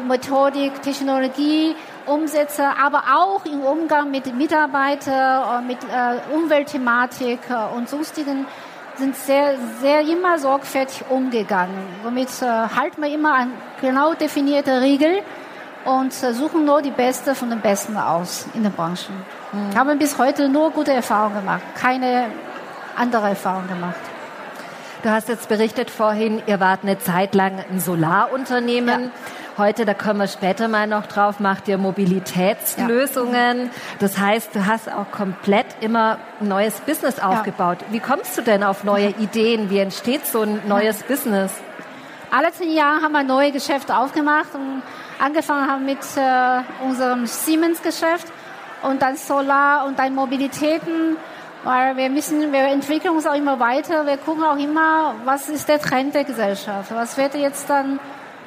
Methodik, 0.08 0.82
Technologie, 0.82 1.76
Umsätze, 2.06 2.66
aber 2.82 3.04
auch 3.16 3.46
im 3.46 3.62
Umgang 3.62 4.12
mit 4.12 4.34
Mitarbeitern, 4.36 5.66
mit 5.68 5.80
äh, 5.84 6.36
Umweltthematik 6.36 7.40
äh, 7.50 7.76
und 7.76 7.90
sonstigen 7.90 8.46
sind 8.96 9.16
sehr, 9.16 9.56
sehr 9.82 10.02
immer 10.02 10.38
sorgfältig 10.38 11.04
umgegangen. 11.10 11.88
Somit 12.04 12.30
äh, 12.42 12.46
halten 12.46 13.02
wir 13.02 13.14
immer 13.14 13.34
an 13.34 13.52
genau 13.82 14.14
definierte 14.14 14.82
Regeln 14.82 15.20
und 15.86 16.12
äh, 16.24 16.34
suchen 16.34 16.66
nur 16.66 16.82
die 16.82 16.92
Beste 16.92 17.36
von 17.36 17.50
den 17.50 17.62
Besten 17.62 17.98
aus 17.98 18.48
in 18.54 18.64
den 18.64 18.72
Branchen. 18.72 19.16
Mhm. 19.52 19.78
Haben 19.78 20.00
bis 20.00 20.18
heute 20.18 20.50
nur 20.50 20.72
gute 20.72 20.94
Erfahrungen 20.94 21.40
gemacht, 21.40 21.64
keine 21.76 22.26
andere 22.96 23.30
Erfahrung 23.30 23.68
gemacht. 23.68 23.96
Du 25.02 25.10
hast 25.10 25.28
jetzt 25.28 25.50
berichtet 25.50 25.90
vorhin, 25.90 26.42
ihr 26.48 26.62
wart 26.62 26.82
eine 26.84 26.98
Zeit 26.98 27.36
lang 27.36 27.60
ein 27.70 27.80
Solarunternehmen. 27.80 29.04
Ja. 29.06 29.10
Heute, 29.56 29.86
da 29.86 29.94
kommen 29.94 30.20
wir 30.20 30.28
später 30.28 30.68
mal 30.68 30.88
noch 30.88 31.06
drauf, 31.06 31.40
macht 31.40 31.68
ihr 31.68 31.78
Mobilitätslösungen. 31.78 33.66
Ja. 33.66 33.72
Das 34.00 34.18
heißt, 34.18 34.56
du 34.56 34.66
hast 34.66 34.92
auch 34.92 35.12
komplett 35.12 35.68
immer 35.80 36.18
ein 36.42 36.48
neues 36.48 36.80
Business 36.82 37.20
aufgebaut. 37.20 37.78
Ja. 37.82 37.88
Wie 37.94 38.00
kommst 38.00 38.36
du 38.36 38.42
denn 38.42 38.64
auf 38.64 38.84
neue 38.84 39.10
Ideen? 39.10 39.70
Wie 39.70 39.78
entsteht 39.78 40.26
so 40.26 40.42
ein 40.42 40.62
neues 40.68 41.04
Business? 41.04 41.52
Alle 42.32 42.52
zehn 42.52 42.72
Jahre 42.72 43.04
haben 43.04 43.12
wir 43.12 43.24
neue 43.24 43.52
Geschäfte 43.52 43.96
aufgemacht 43.96 44.56
und 44.56 44.82
angefangen 45.24 45.70
haben 45.70 45.86
mit 45.86 46.00
äh, 46.16 46.62
unserem 46.84 47.28
Siemens-Geschäft 47.28 48.26
und 48.82 49.04
dann 49.04 49.18
Solar 49.18 49.86
und 49.86 50.00
dann 50.00 50.16
Mobilitäten 50.16 51.18
weil 51.64 51.96
wir 51.96 52.10
müssen, 52.10 52.52
wir 52.52 52.64
entwickeln 52.68 53.16
uns 53.16 53.26
auch 53.26 53.36
immer 53.36 53.58
weiter. 53.58 54.06
Wir 54.06 54.18
gucken 54.18 54.44
auch 54.44 54.58
immer, 54.58 55.16
was 55.24 55.48
ist 55.48 55.70
der 55.70 55.80
Trend 55.80 56.14
der 56.14 56.26
Gesellschaft? 56.26 56.92
Was 56.94 57.16
wird 57.18 57.36
jetzt 57.36 57.70
dann 57.70 58.02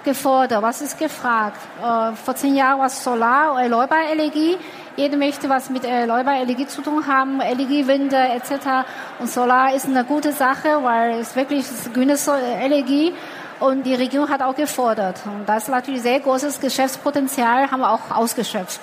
gefordert? 0.06 0.62
Was 0.62 0.80
ist 0.80 0.98
gefragt? 0.98 1.58
Äh, 1.82 2.16
vor 2.16 2.34
zehn 2.34 2.54
Jahren 2.54 2.78
war 2.78 2.86
es 2.86 3.04
Solar, 3.04 3.60
erneuerbare 3.60 4.06
Energie. 4.10 4.56
Jeder 4.96 5.18
möchte 5.18 5.50
was 5.50 5.68
mit 5.68 5.84
erneuerbarer 5.84 6.40
Energie 6.40 6.66
zu 6.66 6.80
tun 6.80 7.06
haben, 7.06 7.42
Energiewende 7.42 8.16
etc. 8.16 8.88
Und 9.18 9.28
Solar 9.28 9.74
ist 9.74 9.84
eine 9.84 10.04
gute 10.04 10.32
Sache, 10.32 10.82
weil 10.82 11.20
es 11.20 11.36
wirklich 11.36 11.66
grüne 11.92 12.16
Energie 12.62 13.12
und 13.60 13.84
die 13.84 13.94
Regierung 13.94 14.30
hat 14.30 14.40
auch 14.40 14.54
gefordert. 14.54 15.20
Und 15.26 15.46
das 15.46 15.64
ist 15.64 15.68
natürlich 15.68 16.00
sehr 16.00 16.20
großes 16.20 16.60
Geschäftspotenzial, 16.60 17.70
haben 17.70 17.80
wir 17.80 17.90
auch 17.90 18.10
ausgeschöpft. 18.10 18.80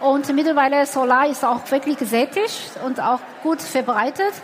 Und 0.00 0.30
mittlerweile 0.34 0.84
Solar 0.84 1.28
ist 1.28 1.44
auch 1.44 1.70
wirklich 1.70 1.96
gesättigt 1.96 2.72
und 2.84 3.00
auch 3.00 3.20
gut 3.42 3.62
verbreitet. 3.62 4.34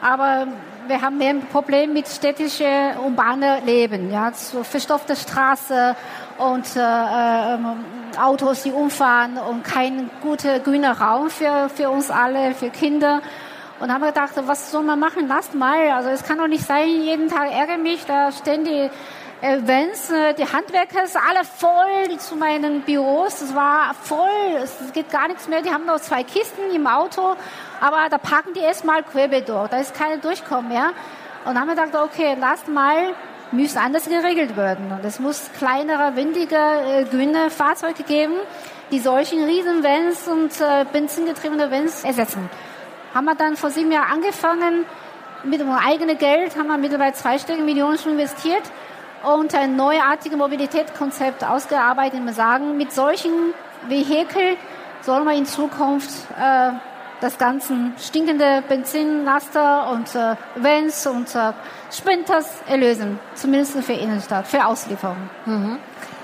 Aber 0.00 0.46
wir 0.90 1.00
haben 1.00 1.18
mehr 1.18 1.30
ein 1.30 1.46
Problem 1.46 1.92
mit 1.92 2.08
städtische 2.08 2.66
urbane 3.04 3.60
Leben, 3.64 4.10
ja, 4.10 4.32
so 4.32 4.64
verstopfte 4.64 5.14
Straße 5.14 5.94
und 6.36 6.66
äh, 6.76 6.80
äh, 6.80 7.58
Autos, 8.20 8.64
die 8.64 8.72
umfahren 8.72 9.38
und 9.38 9.62
kein 9.62 10.10
guter 10.20 10.58
grüner 10.58 11.00
Raum 11.00 11.30
für, 11.30 11.70
für 11.72 11.90
uns 11.90 12.10
alle, 12.10 12.54
für 12.54 12.70
Kinder. 12.70 13.22
Und 13.78 13.92
haben 13.92 14.00
wir 14.00 14.08
gedacht, 14.08 14.32
was 14.46 14.72
soll 14.72 14.82
man 14.82 14.98
machen? 14.98 15.28
Lasst 15.28 15.54
mal. 15.54 15.90
Also 15.92 16.10
es 16.10 16.24
kann 16.24 16.38
doch 16.38 16.48
nicht 16.48 16.66
sein, 16.66 16.88
jeden 16.88 17.28
Tag 17.28 17.52
ärgere 17.52 17.78
mich, 17.78 18.04
da 18.04 18.32
stehen 18.32 18.64
die 18.64 18.90
Events, 19.42 20.10
äh, 20.10 20.34
die 20.34 20.44
Handwerker 20.44 21.06
sind 21.06 21.22
alle 21.26 21.44
voll 21.44 22.18
zu 22.18 22.36
meinen 22.36 22.82
Büros. 22.82 23.40
Es 23.40 23.54
war 23.54 23.94
voll, 23.94 24.28
es 24.62 24.92
geht 24.92 25.10
gar 25.10 25.28
nichts 25.28 25.48
mehr. 25.48 25.62
Die 25.62 25.70
haben 25.70 25.86
noch 25.86 25.98
zwei 25.98 26.24
Kisten 26.24 26.70
im 26.74 26.86
Auto, 26.86 27.36
aber 27.80 28.08
da 28.10 28.18
packen 28.18 28.52
die 28.54 28.60
erstmal 28.60 29.02
querbeet 29.02 29.48
durch. 29.48 29.68
Da 29.70 29.78
ist 29.78 29.94
keine 29.94 30.18
Durchkommen 30.18 30.68
mehr. 30.68 30.88
Und 31.46 31.54
dann 31.54 31.60
haben 31.60 31.68
wir 31.68 31.74
gedacht, 31.74 32.04
okay, 32.04 32.36
lasst 32.38 32.68
mal, 32.68 33.14
müsste 33.50 33.80
anders 33.80 34.04
geregelt 34.04 34.58
werden. 34.58 34.92
Und 34.92 35.04
es 35.06 35.18
muss 35.18 35.48
kleinere, 35.58 36.16
windige, 36.16 36.56
äh, 36.56 37.04
grüne 37.04 37.48
Fahrzeuge 37.48 38.02
geben, 38.02 38.34
die 38.90 38.98
solchen 38.98 39.42
riesen 39.44 39.82
Vans 39.82 40.28
und 40.28 40.60
äh, 40.60 40.84
benzingetriebene 40.92 41.70
Vans 41.70 42.04
ersetzen. 42.04 42.50
Haben 43.14 43.24
wir 43.24 43.34
dann 43.36 43.56
vor 43.56 43.70
sieben 43.70 43.90
Jahren 43.90 44.12
angefangen, 44.12 44.84
mit 45.44 45.62
unserem 45.62 45.78
eigenen 45.78 46.18
Geld 46.18 46.58
haben 46.58 46.66
wir 46.66 46.76
mittlerweile 46.76 47.14
zweistellige 47.14 47.64
Millionen 47.64 47.96
schon 47.96 48.12
investiert 48.12 48.62
und 49.22 49.54
ein 49.54 49.76
neuartiges 49.76 50.36
Mobilitätskonzept 50.36 51.44
ausgearbeitet. 51.44 52.24
Wir 52.24 52.32
sagen, 52.32 52.76
mit 52.76 52.92
solchen 52.92 53.54
Vehikeln 53.88 54.56
sollen 55.02 55.24
wir 55.24 55.34
in 55.34 55.46
Zukunft 55.46 56.10
äh, 56.38 56.72
das 57.20 57.36
ganze 57.38 57.74
stinkende 57.98 58.62
Benzinlaster 58.68 59.90
und 59.90 60.14
äh, 60.14 60.36
Vans 60.56 61.06
und 61.06 61.34
äh, 61.34 61.52
Sprinters 61.90 62.62
erlösen, 62.66 63.18
zumindest 63.34 63.78
für 63.84 63.92
Innenstadt, 63.92 64.46
für 64.46 64.64
Auslieferung. 64.64 65.28
Mhm. 65.44 65.78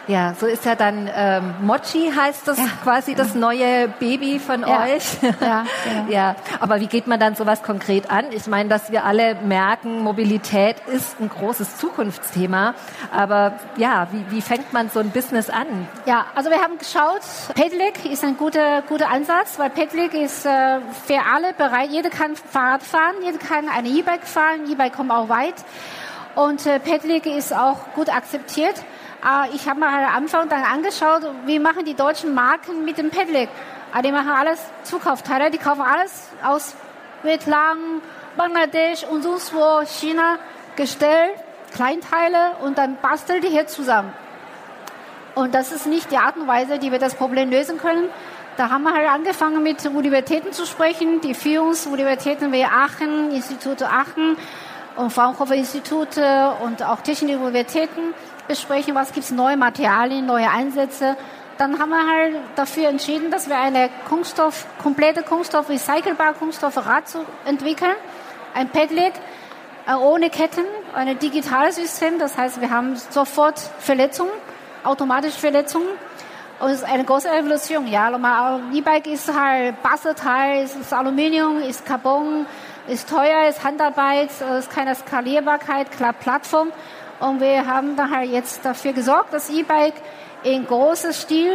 Ja, 0.08 0.34
so 0.38 0.46
ist 0.46 0.64
ja 0.64 0.76
dann 0.76 1.10
ähm, 1.12 1.54
Mochi 1.62 2.12
heißt 2.14 2.46
das 2.46 2.58
ja, 2.58 2.66
quasi 2.84 3.12
ja. 3.12 3.16
das 3.16 3.34
neue 3.34 3.88
Baby 3.88 4.38
von 4.38 4.60
ja. 4.60 4.84
euch. 4.84 5.02
Ja, 5.40 5.64
genau. 5.84 6.08
ja. 6.08 6.36
Aber 6.60 6.80
wie 6.80 6.86
geht 6.86 7.08
man 7.08 7.18
dann 7.18 7.34
sowas 7.34 7.62
konkret 7.64 8.08
an? 8.08 8.26
Ich 8.30 8.46
meine, 8.46 8.68
dass 8.68 8.92
wir 8.92 9.04
alle 9.04 9.34
merken, 9.34 10.02
Mobilität 10.02 10.76
ist 10.86 11.18
ein 11.20 11.28
großes 11.28 11.78
Zukunftsthema. 11.78 12.74
Aber 13.12 13.54
ja, 13.76 14.06
wie, 14.12 14.36
wie 14.36 14.42
fängt 14.42 14.72
man 14.72 14.90
so 14.90 15.00
ein 15.00 15.10
Business 15.10 15.50
an? 15.50 15.66
Ja, 16.04 16.26
also 16.36 16.50
wir 16.50 16.62
haben 16.62 16.78
geschaut, 16.78 17.22
Pedelec 17.54 18.04
ist 18.04 18.22
ein 18.22 18.36
guter, 18.36 18.82
guter 18.82 19.10
Ansatz, 19.10 19.58
weil 19.58 19.70
Pedelec 19.70 20.14
ist 20.14 20.46
äh, 20.46 20.78
für 21.06 21.20
alle 21.34 21.52
bereit. 21.52 21.90
Jeder 21.90 22.10
kann 22.10 22.36
Fahrrad 22.36 22.84
fahren, 22.84 23.14
jeder 23.24 23.38
kann 23.38 23.68
eine 23.68 23.88
E-Bike 23.88 24.24
fahren. 24.24 24.70
E-Bike 24.70 24.94
kommt 24.94 25.10
auch 25.10 25.28
weit. 25.28 25.54
Und 26.36 26.64
äh, 26.66 26.78
Pedelec 26.78 27.26
ist 27.26 27.52
auch 27.52 27.78
gut 27.94 28.08
akzeptiert. 28.08 28.74
Ah, 29.28 29.48
ich 29.52 29.68
habe 29.68 29.80
mir 29.80 29.90
halt 29.90 30.06
am 30.06 30.14
Anfang 30.18 30.48
dann 30.48 30.62
angeschaut, 30.62 31.22
wie 31.46 31.58
machen 31.58 31.84
die 31.84 31.94
deutschen 31.94 32.32
Marken 32.32 32.84
mit 32.84 32.96
dem 32.96 33.10
Pedelec. 33.10 33.48
Ah, 33.92 34.00
die 34.00 34.12
machen 34.12 34.28
alles 34.28 34.60
Zukaufteile, 34.84 35.50
die 35.50 35.58
kaufen 35.58 35.82
alles 35.82 36.28
aus 36.44 36.76
Vietnam, 37.24 38.00
Bangladesch 38.36 39.02
und 39.02 39.22
sonst 39.22 39.52
wo, 39.52 39.84
China 39.84 40.38
gestellt, 40.76 41.32
Kleinteile 41.74 42.52
und 42.62 42.78
dann 42.78 42.98
basteln 43.02 43.42
die 43.42 43.48
hier 43.48 43.66
zusammen. 43.66 44.12
Und 45.34 45.56
das 45.56 45.72
ist 45.72 45.86
nicht 45.86 46.12
die 46.12 46.18
Art 46.18 46.36
und 46.36 46.46
Weise, 46.46 46.78
die 46.78 46.92
wir 46.92 47.00
das 47.00 47.16
Problem 47.16 47.50
lösen 47.50 47.78
können. 47.78 48.08
Da 48.56 48.70
haben 48.70 48.84
wir 48.84 48.94
halt 48.94 49.08
angefangen 49.08 49.60
mit 49.60 49.84
Universitäten 49.86 50.52
zu 50.52 50.66
sprechen, 50.66 51.20
die 51.20 51.34
Führungsuniversitäten 51.34 52.52
wie 52.52 52.64
Aachen, 52.64 53.32
Institute 53.32 53.88
Aachen 53.88 54.36
und 54.94 55.12
Fraunhofer 55.12 55.56
Institute 55.56 56.52
und 56.62 56.84
auch 56.84 57.00
technische 57.00 57.38
Universitäten 57.38 58.14
besprechen, 58.48 58.94
was 58.94 59.12
gibt 59.12 59.24
es 59.24 59.30
neue 59.30 59.56
Materialien, 59.56 60.26
neue 60.26 60.50
Einsätze. 60.50 61.16
Dann 61.58 61.78
haben 61.78 61.90
wir 61.90 62.06
halt 62.06 62.36
dafür 62.54 62.88
entschieden, 62.88 63.30
dass 63.30 63.48
wir 63.48 63.58
eine 63.58 63.88
Kunststoff, 64.08 64.66
komplette 64.82 65.22
Kunststoff, 65.22 65.68
recycelbare 65.68 66.34
Kunststoffrad 66.34 67.08
zu 67.08 67.24
entwickeln. 67.46 67.94
Ein 68.54 68.68
Pedelec 68.68 69.14
äh, 69.86 69.94
ohne 69.94 70.30
Ketten, 70.30 70.64
ein 70.94 71.18
digitales 71.18 71.76
System. 71.76 72.18
Das 72.18 72.36
heißt, 72.36 72.60
wir 72.60 72.70
haben 72.70 72.96
sofort 72.96 73.58
Verletzungen, 73.78 74.32
automatische 74.84 75.38
Verletzungen. 75.38 75.88
Und 76.58 76.70
es 76.70 76.78
ist 76.78 76.84
eine 76.84 77.04
große 77.04 77.28
Evolution. 77.28 77.86
Ja, 77.86 78.10
E-Bike 78.72 79.06
ist 79.06 79.32
halt 79.32 79.82
Bastelteil, 79.82 80.64
ist 80.64 80.92
Aluminium, 80.92 81.60
ist 81.60 81.84
Carbon, 81.84 82.46
ist 82.88 83.08
teuer, 83.08 83.48
ist 83.48 83.62
Handarbeit, 83.62 84.30
ist 84.58 84.70
keine 84.70 84.94
Skalierbarkeit, 84.94 85.90
klar 85.90 86.14
Plattform. 86.14 86.72
Und 87.20 87.40
wir 87.40 87.66
haben 87.66 87.96
daher 87.96 88.24
jetzt 88.24 88.64
dafür 88.64 88.92
gesorgt, 88.92 89.32
dass 89.32 89.50
E-Bike 89.50 89.94
in 90.42 90.66
großer 90.66 91.12
Stil 91.12 91.50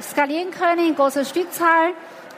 skalieren 0.00 0.50
können, 0.50 0.86
in 0.86 0.94
großer 0.94 1.24
Stückzahl 1.24 1.92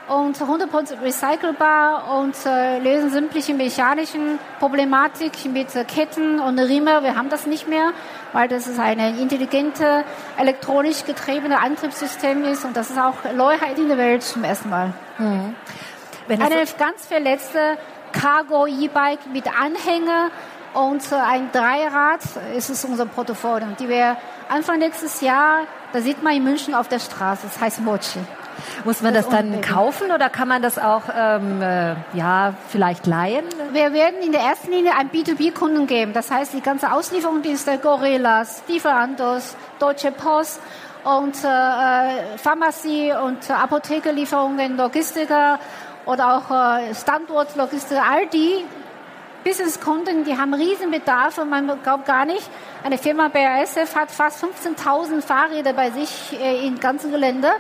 und 0.09 0.37
100% 0.37 1.03
recycelbar 1.03 2.19
und 2.19 2.35
äh, 2.45 2.79
lösen 2.79 3.11
sämtliche 3.11 3.55
mechanischen 3.55 4.39
Problematik 4.59 5.33
mit 5.47 5.75
äh, 5.75 5.85
Ketten 5.85 6.41
und 6.41 6.59
Riemen. 6.59 7.03
Wir 7.03 7.17
haben 7.17 7.31
das 7.31 7.47
nicht 7.47 7.69
mehr, 7.69 7.93
weil 8.33 8.49
das 8.49 8.67
ist 8.67 8.79
ein 8.79 8.99
intelligente, 9.19 10.05
elektronisch 10.37 11.05
getriebene 11.05 11.59
Antriebssystem 11.59 12.45
ist 12.45 12.65
und 12.65 12.77
das 12.77 12.91
ist 12.91 12.99
auch 12.99 13.15
Neuheit 13.35 13.79
in 13.79 13.89
der 13.89 13.97
Welt 13.97 14.23
zum 14.23 14.45
ersten 14.45 14.69
Mal. 14.69 14.93
Mhm. 15.19 15.55
Eine 16.29 16.65
ganz 16.79 17.07
verletzte 17.07 17.79
Cargo 18.13 18.67
E-Bike 18.67 19.27
mit 19.33 19.47
Anhänger 19.49 20.31
und 20.75 21.13
ein 21.13 21.51
Dreirad 21.53 22.21
ist 22.57 22.71
es 22.71 22.85
unser 22.85 23.07
Portfolio, 23.07 23.69
die 23.79 23.89
wir 23.89 24.17
Anfang 24.49 24.79
nächstes 24.79 25.21
Jahr, 25.21 25.61
da 25.93 26.01
sieht 26.01 26.23
man 26.23 26.35
in 26.35 26.45
München 26.45 26.75
auf 26.75 26.89
der 26.89 26.99
Straße, 26.99 27.47
das 27.47 27.61
heißt 27.61 27.81
Mochi. 27.81 28.21
Muss 28.85 29.03
man 29.03 29.15
das, 29.15 29.27
das 29.27 29.35
dann 29.35 29.61
kaufen 29.61 30.11
oder 30.13 30.29
kann 30.29 30.49
man 30.49 30.63
das 30.63 30.79
auch 30.79 31.03
ähm, 31.17 31.61
äh, 31.61 31.95
ja 32.13 32.55
vielleicht 32.69 33.07
leihen? 33.07 33.45
Wir 33.73 33.93
werden 33.93 34.21
in 34.23 34.33
der 34.33 34.43
ersten 34.43 34.71
Linie 34.71 34.93
ein 34.97 35.11
B2B-Kunden 35.11 35.87
geben. 35.87 36.13
Das 36.13 36.31
heißt, 36.31 36.53
die 36.53 36.61
ganze 36.61 36.93
Auslieferungsdienste 36.93 37.79
Gorillas, 37.79 38.63
Lieferandos, 38.69 39.57
Deutsche 39.79 40.13
Post 40.13 40.61
und 41.05 41.35
äh, 41.45 41.49
äh 41.49 42.39
Pharmazie 42.39 43.13
und 43.13 43.51
Apothekerlieferungen, 43.51 44.77
Logistiker 44.77 45.59
oder 46.07 46.37
auch 46.37 46.51
äh, 46.51 46.95
Standortlogistiker, 46.95 48.03
all 48.09 48.27
die 48.29 48.65
Businesskunden, 49.45 50.25
die 50.25 50.39
haben 50.39 50.55
Riesenbedarf 50.55 51.37
und 51.39 51.51
man 51.51 51.83
glaubt 51.83 52.07
gar 52.07 52.25
nicht, 52.25 52.49
eine 52.83 52.97
Firma 52.97 53.29
BASF 53.29 53.95
hat 53.95 54.11
fast 54.11 54.43
15.000 54.43 55.21
Fahrräder 55.21 55.75
bei 55.75 55.91
sich 55.91 56.39
äh, 56.41 56.67
im 56.67 56.81
ganzen 56.81 57.11
Gelände. 57.11 57.51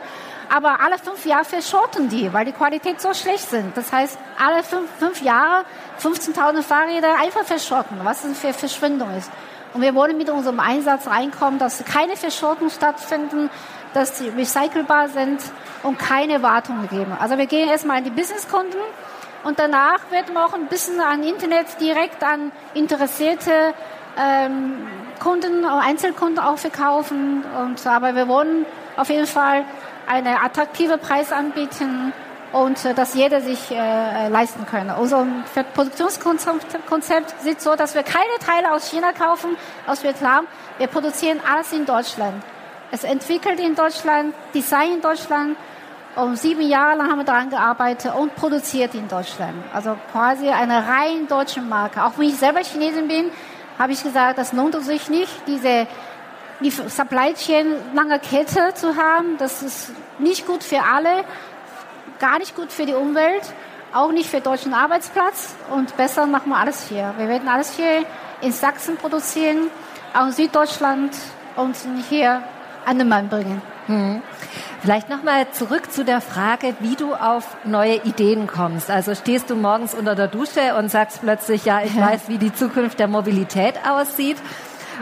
Aber 0.55 0.81
alle 0.81 0.99
fünf 0.99 1.25
Jahre 1.25 1.45
verschrotten 1.45 2.09
die, 2.09 2.33
weil 2.33 2.45
die 2.45 2.53
Qualität 2.53 3.01
so 3.01 3.13
schlecht 3.15 3.49
sind. 3.51 3.77
Das 3.77 3.93
heißt, 3.93 4.19
alle 4.39 4.63
fünf, 4.63 4.91
fünf 4.99 5.23
Jahre 5.23 5.65
15.000 6.03 6.63
Fahrräder 6.63 7.17
einfach 7.19 7.45
verschrotten, 7.45 7.99
was 8.03 8.23
das 8.23 8.39
für 8.39 8.53
Verschwendung 8.53 9.15
ist. 9.17 9.31
Und 9.75 9.83
wir 9.83 9.95
wollen 9.95 10.17
mit 10.17 10.31
unserem 10.31 10.61
Einsatz 10.61 11.07
reinkommen, 11.07 11.59
dass 11.59 11.85
keine 11.85 12.17
Verschrottung 12.17 12.71
stattfinden, 12.71 13.51
dass 13.93 14.19
sie 14.19 14.29
recycelbar 14.29 15.09
sind 15.09 15.41
und 15.83 15.99
keine 15.99 16.43
Wartung 16.43 16.89
geben. 16.89 17.13
Also 17.19 17.39
wir 17.39 17.47
gehen 17.47 17.69
erstmal 17.69 17.99
an 17.99 18.05
die 18.05 18.11
Businesskunden 18.11 18.81
und 19.45 19.59
danach 19.59 20.11
werden 20.11 20.35
wir 20.35 20.45
auch 20.45 20.55
ein 20.55 20.67
bisschen 20.67 21.01
an 21.01 21.23
Internet 21.23 21.81
direkt 21.81 22.23
an 22.25 22.51
interessierte 22.73 23.75
ähm, 24.19 24.87
Kunden, 25.21 25.65
Einzelkunden 25.65 26.39
auch 26.39 26.59
verkaufen. 26.59 27.45
Und, 27.61 27.87
aber 27.87 28.15
wir 28.15 28.27
wollen 28.27 28.65
auf 28.97 29.11
jeden 29.11 29.27
Fall 29.27 29.65
einen 30.07 30.37
attraktiven 30.37 30.99
Preis 30.99 31.33
anbieten 31.33 32.13
und 32.53 32.85
äh, 32.85 32.95
dass 32.95 33.15
jeder 33.15 33.41
sich 33.41 33.71
äh, 33.71 34.29
leisten 34.29 34.65
kann. 34.67 34.91
Unser 34.91 35.27
Produktionskonzept 35.75 37.43
sieht 37.43 37.61
so, 37.61 37.77
dass 37.77 37.95
wir 37.95 38.03
keine 38.03 38.39
Teile 38.45 38.73
aus 38.73 38.91
China 38.91 39.13
kaufen, 39.13 39.57
aus 39.87 40.03
Vietnam. 40.05 40.47
Wir 40.79 40.87
produzieren 40.87 41.41
alles 41.51 41.73
in 41.73 41.85
Deutschland. 41.85 42.43
Es 42.93 43.05
entwickelt 43.05 43.59
in 43.59 43.75
Deutschland, 43.75 44.35
Design 44.55 44.95
in 44.95 45.01
Deutschland 45.01 45.57
und 46.17 46.39
sieben 46.39 46.63
Jahre 46.63 46.97
lang 46.97 47.11
haben 47.11 47.19
wir 47.19 47.25
daran 47.25 47.51
gearbeitet 47.51 48.15
und 48.15 48.35
produziert 48.37 48.95
in 48.95 49.09
Deutschland. 49.09 49.55
Also 49.73 49.97
quasi 50.13 50.49
eine 50.49 50.87
rein 50.87 51.27
deutsche 51.29 51.61
Marke. 51.61 52.05
Auch 52.05 52.13
wenn 52.17 52.29
ich 52.29 52.37
selber 52.37 52.61
Chinesin 52.61 53.09
bin, 53.09 53.31
habe 53.79 53.93
ich 53.93 54.03
gesagt, 54.03 54.39
das 54.39 54.53
lohnt 54.53 54.75
sich 54.85 55.09
nicht, 55.09 55.33
diese 55.47 55.87
die 56.61 56.71
Supply 56.71 57.35
Chain 57.35 57.67
lange 57.95 58.19
Kette 58.21 58.73
zu 58.75 58.97
haben. 58.97 59.37
Das 59.39 59.63
ist 59.63 59.93
nicht 60.19 60.47
gut 60.47 60.63
für 60.63 60.83
alle, 60.83 61.25
gar 62.21 62.39
nicht 62.39 62.55
gut 62.55 62.71
für 62.71 62.87
die 62.87 62.95
Umwelt, 62.95 63.43
auch 63.93 64.13
nicht 64.13 64.31
für 64.31 64.41
deutschen 64.41 64.73
Arbeitsplatz. 64.73 65.55
Und 65.71 65.97
besser 65.97 66.27
machen 66.27 66.51
wir 66.51 66.57
alles 66.57 66.89
hier. 66.89 67.13
Wir 67.19 67.29
werden 67.29 67.49
alles 67.49 67.75
hier 67.77 68.05
in 68.41 68.53
Sachsen 68.53 68.97
produzieren, 68.97 69.69
auch 70.15 70.27
in 70.27 70.33
Süddeutschland 70.33 71.13
und 71.57 71.77
hier 72.09 72.43
an 72.87 72.99
den 72.99 73.09
Mann 73.09 73.29
bringen. 73.29 73.61
Hm. 73.87 74.23
Vielleicht 74.85 75.09
nochmal 75.09 75.51
zurück 75.53 75.91
zu 75.91 76.05
der 76.05 76.21
Frage, 76.21 76.75
wie 76.81 76.95
du 76.95 77.15
auf 77.15 77.57
neue 77.65 78.05
Ideen 78.05 78.47
kommst. 78.47 78.91
Also 78.91 79.15
stehst 79.15 79.49
du 79.49 79.55
morgens 79.55 79.95
unter 79.95 80.15
der 80.15 80.29
Dusche 80.29 80.75
und 80.79 80.91
sagst 80.91 81.23
plötzlich, 81.23 81.65
ja, 81.65 81.81
ich 81.83 81.99
weiß, 81.99 82.29
wie 82.29 82.37
die 82.37 82.53
Zukunft 82.53 82.99
der 82.99 83.09
Mobilität 83.09 83.77
aussieht. 83.89 84.37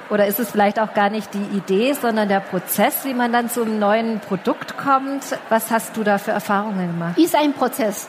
Oder 0.08 0.28
ist 0.28 0.38
es 0.38 0.52
vielleicht 0.52 0.78
auch 0.78 0.94
gar 0.94 1.10
nicht 1.10 1.34
die 1.34 1.56
Idee, 1.56 1.94
sondern 1.94 2.28
der 2.28 2.38
Prozess, 2.38 3.04
wie 3.04 3.12
man 3.12 3.32
dann 3.32 3.50
zum 3.50 3.80
neuen 3.80 4.20
Produkt 4.20 4.76
kommt? 4.76 5.36
Was 5.48 5.72
hast 5.72 5.96
du 5.96 6.04
da 6.04 6.18
für 6.18 6.30
Erfahrungen 6.30 6.86
gemacht? 6.86 7.18
Ist 7.18 7.34
ein 7.34 7.52
Prozess. 7.52 8.08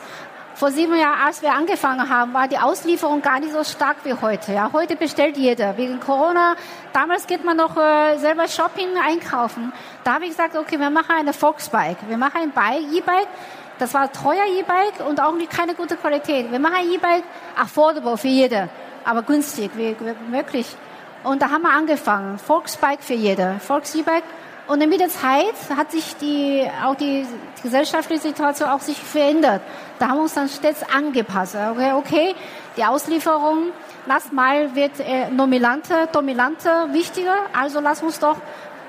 Vor 0.54 0.70
sieben 0.70 0.96
Jahren, 0.96 1.20
als 1.26 1.42
wir 1.42 1.52
angefangen 1.52 2.08
haben, 2.08 2.32
war 2.32 2.46
die 2.46 2.58
Auslieferung 2.58 3.20
gar 3.22 3.40
nicht 3.40 3.52
so 3.52 3.64
stark 3.64 3.96
wie 4.04 4.14
heute. 4.14 4.52
Ja, 4.52 4.70
heute 4.72 4.94
bestellt 4.94 5.36
jeder. 5.36 5.76
Wegen 5.76 5.98
Corona, 5.98 6.54
damals 6.92 7.26
geht 7.26 7.44
man 7.44 7.56
noch 7.56 7.76
äh, 7.76 8.16
selber 8.18 8.46
Shopping 8.46 8.90
einkaufen. 9.04 9.72
Da 10.04 10.14
habe 10.14 10.24
ich 10.24 10.30
gesagt, 10.30 10.56
okay, 10.56 10.78
wir 10.78 10.90
machen 10.90 11.10
eine 11.18 11.32
Volksbike. 11.32 11.96
Wir 12.08 12.16
machen 12.16 12.40
ein 12.40 12.52
Bike, 12.52 12.84
E-Bike. 12.92 13.26
Das 13.80 13.92
war 13.94 14.12
teuer 14.12 14.44
E-Bike 14.56 15.04
und 15.08 15.20
auch 15.20 15.34
keine 15.50 15.74
gute 15.74 15.96
Qualität. 15.96 16.52
Wir 16.52 16.60
machen 16.60 16.76
ein 16.76 16.92
E-Bike 16.92 17.24
affordable 17.60 18.16
für 18.16 18.28
jeder, 18.28 18.68
aber 19.04 19.22
günstig, 19.22 19.72
wie, 19.74 19.96
wie 19.98 20.30
möglich. 20.30 20.68
Und 21.24 21.42
da 21.42 21.50
haben 21.50 21.62
wir 21.62 21.72
angefangen. 21.72 22.38
Volksbike 22.38 23.02
für 23.02 23.14
jeder. 23.14 23.58
Volks-E-Bike 23.58 24.22
und 24.66 24.78
mit 24.88 25.00
der 25.00 25.08
Zeit 25.08 25.54
hat 25.76 25.92
sich 25.92 26.16
die, 26.16 26.66
auch 26.84 26.94
die 26.94 27.26
gesellschaftliche 27.62 28.22
Situation 28.22 28.68
auch 28.70 28.80
sich 28.80 28.98
verändert. 28.98 29.62
Da 29.98 30.08
haben 30.08 30.18
wir 30.18 30.22
uns 30.22 30.34
dann 30.34 30.48
stets 30.48 30.82
angepasst. 30.88 31.54
Okay, 31.54 31.92
okay 31.92 32.34
die 32.76 32.84
Auslieferung, 32.84 33.70
lass 34.06 34.32
mal 34.32 34.74
wird 34.74 34.98
äh, 35.00 35.26
dominanter, 35.36 36.06
dominanter, 36.06 36.92
wichtiger. 36.92 37.36
Also 37.52 37.80
lass 37.80 38.02
uns 38.02 38.18
doch 38.18 38.36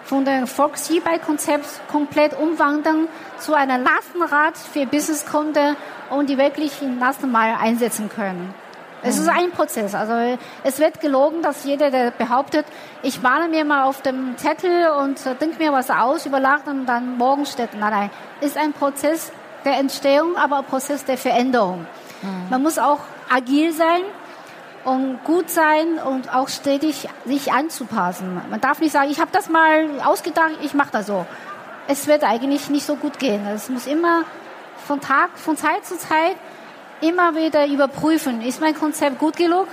von 0.03 0.23
dem 0.23 0.47
Fox 0.47 0.89
E-Bike-Konzept 0.89 1.87
komplett 1.91 2.37
umwandeln 2.37 3.07
zu 3.37 3.53
einer 3.53 3.77
Lastenrad 3.77 4.57
für 4.57 4.85
Businesskunden 4.85 5.75
und 6.09 6.29
die 6.29 6.37
wirklich 6.37 6.81
in 6.81 6.99
Lastenmal 6.99 7.55
einsetzen 7.59 8.09
können. 8.09 8.53
Es 9.05 9.17
ist 9.17 9.29
ein 9.29 9.51
Prozess. 9.51 9.93
Also 9.93 10.37
es 10.63 10.79
wird 10.79 10.99
gelogen, 10.99 11.41
dass 11.41 11.63
jeder, 11.63 11.91
der 11.91 12.11
behauptet, 12.11 12.65
ich 13.03 13.21
male 13.21 13.47
mir 13.47 13.63
mal 13.65 13.83
auf 13.83 14.01
dem 14.01 14.37
Zettel 14.37 14.89
und 14.99 15.23
äh, 15.25 15.35
denke 15.35 15.61
mir 15.63 15.71
was 15.71 15.89
aus 15.89 16.25
über 16.25 16.39
Nacht 16.39 16.67
und 16.67 16.85
dann 16.85 17.17
morgen 17.17 17.45
steht. 17.45 17.73
Nein, 17.73 17.91
nein. 17.91 18.09
Ist 18.41 18.57
ein 18.57 18.73
Prozess 18.73 19.31
der 19.63 19.77
Entstehung, 19.77 20.35
aber 20.37 20.59
ein 20.59 20.65
Prozess 20.65 21.05
der 21.05 21.17
Veränderung. 21.17 21.85
Mhm. 22.21 22.49
Man 22.49 22.63
muss 22.63 22.77
auch 22.77 22.99
agil 23.29 23.71
sein 23.73 24.01
und 24.85 25.23
gut 25.23 25.49
sein 25.49 25.99
und 26.05 26.33
auch 26.33 26.47
stetig 26.47 27.07
sich 27.25 27.51
anzupassen. 27.51 28.41
Man 28.49 28.61
darf 28.61 28.79
nicht 28.79 28.91
sagen, 28.91 29.09
ich 29.09 29.19
habe 29.19 29.31
das 29.31 29.49
mal 29.49 29.87
ausgedacht, 30.03 30.51
ich 30.61 30.73
mache 30.73 30.91
das 30.91 31.07
so. 31.07 31.25
Es 31.87 32.07
wird 32.07 32.23
eigentlich 32.23 32.69
nicht 32.69 32.85
so 32.85 32.95
gut 32.95 33.19
gehen. 33.19 33.45
Es 33.47 33.69
muss 33.69 33.87
immer 33.87 34.23
von 34.87 35.01
Tag, 35.01 35.37
von 35.37 35.57
Zeit 35.57 35.85
zu 35.85 35.97
Zeit 35.97 36.35
immer 37.07 37.35
wieder 37.35 37.67
überprüfen, 37.67 38.41
ist 38.41 38.61
mein 38.61 38.75
Konzept 38.75 39.19
gut 39.19 39.37
genug, 39.37 39.67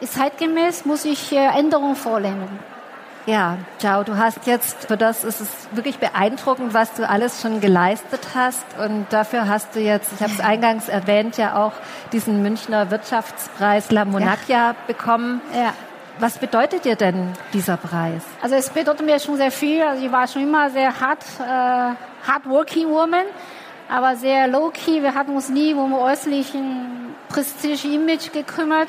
ist 0.00 0.14
zeitgemäß, 0.14 0.84
muss 0.84 1.04
ich 1.04 1.32
äh, 1.32 1.46
Änderungen 1.58 1.96
vornehmen. 1.96 2.48
Ja, 3.26 3.56
Ciao, 3.78 4.04
du 4.04 4.18
hast 4.18 4.46
jetzt, 4.46 4.86
für 4.86 4.98
das 4.98 5.24
ist 5.24 5.40
es 5.40 5.48
wirklich 5.72 5.98
beeindruckend, 5.98 6.74
was 6.74 6.92
du 6.92 7.08
alles 7.08 7.40
schon 7.40 7.62
geleistet 7.62 8.20
hast. 8.34 8.64
Und 8.78 9.06
dafür 9.10 9.48
hast 9.48 9.74
du 9.74 9.80
jetzt, 9.80 10.12
ich 10.14 10.22
habe 10.22 10.32
es 10.32 10.40
eingangs 10.40 10.90
erwähnt, 10.90 11.38
ja 11.38 11.56
auch 11.56 11.72
diesen 12.12 12.42
Münchner 12.42 12.90
Wirtschaftspreis 12.90 13.90
La 13.90 14.04
Monacchia 14.04 14.56
ja. 14.56 14.76
bekommen. 14.86 15.40
Ja. 15.54 15.72
Was 16.18 16.38
bedeutet 16.38 16.84
dir 16.84 16.96
denn 16.96 17.32
dieser 17.54 17.78
Preis? 17.78 18.22
Also 18.42 18.56
es 18.56 18.68
bedeutet 18.68 19.06
mir 19.06 19.18
schon 19.18 19.36
sehr 19.36 19.50
viel. 19.50 19.82
Also 19.82 20.04
ich 20.04 20.12
war 20.12 20.28
schon 20.28 20.42
immer 20.42 20.68
sehr 20.70 21.00
hart, 21.00 21.24
äh, 21.40 22.28
hardworking 22.30 22.90
woman 22.90 23.24
aber 23.88 24.16
sehr 24.16 24.48
low-key. 24.48 25.02
Wir 25.02 25.14
hatten 25.14 25.34
uns 25.34 25.48
nie 25.48 25.74
um 25.74 25.92
äußerlichen 25.94 27.14
Prestige-Image 27.28 28.32
gekümmert, 28.32 28.88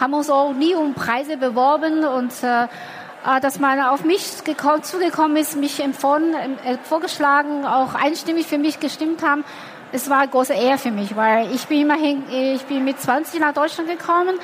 haben 0.00 0.14
uns 0.14 0.30
auch 0.30 0.52
nie 0.52 0.74
um 0.74 0.94
Preise 0.94 1.36
beworben 1.36 2.04
und 2.04 2.32
äh, 2.42 2.64
äh 2.64 3.40
dass 3.40 3.58
man 3.58 3.80
auf 3.80 4.04
mich 4.04 4.44
gekommen, 4.44 4.82
zugekommen 4.82 5.36
ist, 5.36 5.56
mich 5.56 5.80
empfohlen, 5.80 6.34
äh, 6.64 6.78
vorgeschlagen, 6.82 7.64
auch 7.64 7.94
einstimmig 7.94 8.46
für 8.46 8.58
mich 8.58 8.80
gestimmt 8.80 9.22
haben. 9.22 9.44
Es 9.92 10.10
war 10.10 10.18
eine 10.18 10.28
große 10.28 10.54
Ehre 10.54 10.78
für 10.78 10.90
mich, 10.90 11.14
weil 11.14 11.54
ich 11.54 11.66
bin 11.68 11.82
immerhin, 11.82 12.24
ich 12.28 12.64
bin 12.64 12.84
mit 12.84 13.00
20 13.00 13.38
nach 13.40 13.54
Deutschland 13.54 13.88
gekommen. 13.88 14.36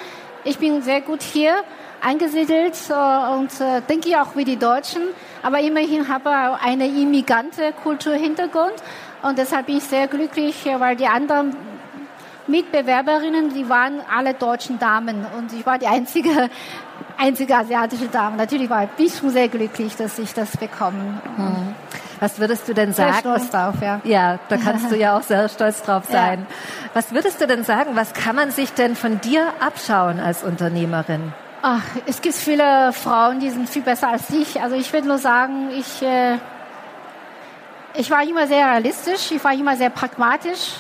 Ich 0.45 0.59
bin 0.59 0.81
sehr 0.81 1.01
gut 1.01 1.23
hier 1.23 1.55
eingesiedelt 2.01 2.77
äh, 2.89 3.35
und 3.35 3.61
äh, 3.61 3.83
denke 3.89 4.21
auch 4.23 4.37
wie 4.37 4.45
die 4.45 4.57
Deutschen. 4.57 5.03
Aber 5.43 5.61
immerhin 5.61 6.09
habe 6.09 6.31
ich 6.31 6.67
eine 6.67 6.87
immigrante 6.87 7.73
Kulturhintergrund 7.83 8.75
und 9.23 9.39
deshalb 9.39 9.67
bin 9.67 9.79
ich 9.79 9.85
sehr 9.85 10.07
glücklich, 10.09 10.69
weil 10.79 10.97
die 10.97 11.07
anderen 11.07 11.57
Mitbewerberinnen, 12.47 13.55
die 13.55 13.69
waren 13.69 14.01
alle 14.15 14.35
deutschen 14.35 14.79
Damen 14.79 15.25
und 15.39 15.53
ich 15.53 15.65
war 15.65 15.79
die 15.79 15.87
einzige, 15.87 16.31
einzige 17.19 17.57
asiatische 17.57 18.09
Dame. 18.09 18.37
Natürlich 18.37 18.69
war 18.69 18.89
ich 18.99 19.17
schon 19.17 19.31
sehr 19.31 19.49
glücklich, 19.49 19.97
dass 19.97 20.19
ich 20.19 20.35
das 20.35 20.57
bekomme. 20.57 21.21
Hm. 21.37 21.75
Was 22.19 22.39
würdest 22.39 22.69
du 22.69 22.75
denn 22.75 22.93
sagen? 22.93 23.13
Sehr 23.13 23.21
stolz 23.21 23.51
drauf, 23.51 23.75
ja. 23.81 24.01
Ja, 24.05 24.39
da 24.49 24.57
kannst 24.59 24.91
du 24.91 24.97
ja 24.97 25.17
auch 25.17 25.23
sehr 25.23 25.49
stolz 25.49 25.83
drauf 25.83 26.05
sein. 26.11 26.41
Ja. 26.41 26.57
Was 26.93 27.13
würdest 27.13 27.41
du 27.41 27.47
denn 27.47 27.65
sagen? 27.65 27.93
Was 27.95 28.13
kann 28.13 28.37
man 28.37 28.51
sich 28.51 28.75
denn 28.75 28.95
von 28.95 29.21
dir 29.21 29.47
abschauen 29.61 30.21
als 30.21 30.43
Unternehmerin? 30.43 31.33
Ach, 31.63 31.83
es 32.07 32.21
gibt 32.21 32.35
viele 32.35 32.93
Frauen, 32.93 33.41
die 33.41 33.51
sind 33.51 33.69
viel 33.69 33.83
besser 33.83 34.09
als 34.09 34.31
ich. 34.31 34.61
Also 34.61 34.77
ich 34.77 34.93
würde 34.93 35.09
nur 35.09 35.19
sagen, 35.19 35.71
ich 35.71 36.03
äh, 36.03 36.39
ich 38.01 38.11
war 38.11 38.23
immer 38.23 38.47
sehr 38.47 38.67
realistisch, 38.67 39.31
ich 39.31 39.45
war 39.45 39.53
immer 39.53 39.77
sehr 39.77 39.91
pragmatisch. 39.91 40.73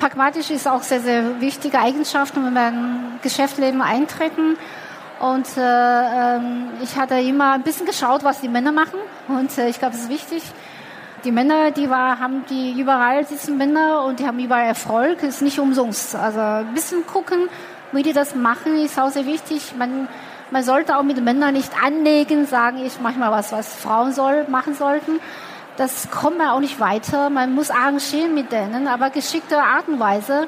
Pragmatisch 0.00 0.50
ist 0.50 0.66
auch 0.66 0.82
sehr, 0.82 1.00
sehr 1.00 1.40
wichtige 1.40 1.78
Eigenschaft, 1.78 2.34
wenn 2.34 2.52
wir 2.52 2.68
in 2.68 3.18
Geschäftsleben 3.22 3.80
eintreten. 3.80 4.56
Und 5.20 5.46
äh, 5.56 5.60
ähm, 5.60 6.70
ich 6.82 6.96
hatte 6.96 7.20
immer 7.20 7.52
ein 7.52 7.62
bisschen 7.62 7.86
geschaut, 7.86 8.24
was 8.24 8.40
die 8.40 8.48
Männer 8.48 8.72
machen. 8.72 8.98
Und 9.28 9.56
äh, 9.58 9.68
ich 9.68 9.78
glaube, 9.78 9.94
es 9.94 10.02
ist 10.02 10.08
wichtig. 10.08 10.42
die 11.24 11.30
Männer, 11.30 11.70
die 11.70 11.88
war, 11.88 12.18
haben 12.18 12.44
die 12.50 12.80
überall 12.80 13.24
sitzen 13.26 13.56
Männer 13.56 14.04
und 14.04 14.18
die 14.18 14.26
haben 14.26 14.38
überall 14.40 14.66
Erfolg, 14.66 15.22
ist 15.22 15.42
nicht 15.42 15.60
umsonst. 15.60 16.16
Also 16.16 16.40
ein 16.40 16.74
bisschen 16.74 17.06
gucken, 17.06 17.48
wie 17.92 18.02
die 18.02 18.14
das 18.14 18.34
machen, 18.34 18.76
ist 18.76 18.98
auch 18.98 19.10
sehr 19.10 19.26
wichtig. 19.26 19.74
Man, 19.78 20.08
man 20.50 20.64
sollte 20.64 20.96
auch 20.96 21.02
mit 21.02 21.22
Männern 21.22 21.52
nicht 21.52 21.70
anlegen, 21.80 22.46
sagen, 22.46 22.78
ich 22.84 23.00
mache 23.00 23.18
mal 23.18 23.30
was, 23.30 23.52
was 23.52 23.72
Frauen 23.76 24.12
soll, 24.12 24.46
machen 24.48 24.74
sollten. 24.74 25.20
Das 25.80 26.10
kommt 26.10 26.36
man 26.36 26.48
auch 26.48 26.60
nicht 26.60 26.78
weiter. 26.78 27.30
Man 27.30 27.54
muss 27.54 27.70
arrangieren 27.70 28.34
mit 28.34 28.52
denen, 28.52 28.86
aber 28.86 29.08
geschickte 29.08 29.56
Art 29.56 29.88
und 29.88 29.98
Weise 29.98 30.46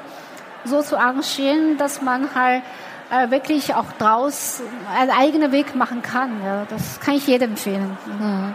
so 0.63 0.83
zu 0.83 0.95
arrangieren, 0.95 1.75
dass 1.79 2.03
man 2.03 2.35
halt 2.35 2.61
äh, 3.09 3.31
wirklich 3.31 3.73
auch 3.73 3.91
draus 3.97 4.61
einen 4.95 5.09
eigenen 5.09 5.51
Weg 5.51 5.73
machen 5.73 6.03
kann. 6.03 6.39
Ja. 6.45 6.67
Das 6.69 6.99
kann 6.99 7.15
ich 7.15 7.25
jedem 7.25 7.53
empfehlen. 7.53 7.97
Mhm. 8.05 8.53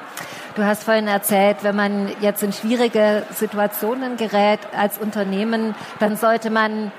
Du 0.55 0.65
hast 0.65 0.85
vorhin 0.85 1.09
erzählt, 1.09 1.57
wenn 1.63 1.75
man 1.75 2.13
jetzt 2.21 2.45
in 2.45 2.53
schwierige 2.53 3.25
Situationen 3.35 4.17
gerät 4.17 4.61
als 4.73 4.99
Unternehmen, 4.99 5.75
dann 5.99 6.17
sollte 6.17 6.49
man 6.49 6.93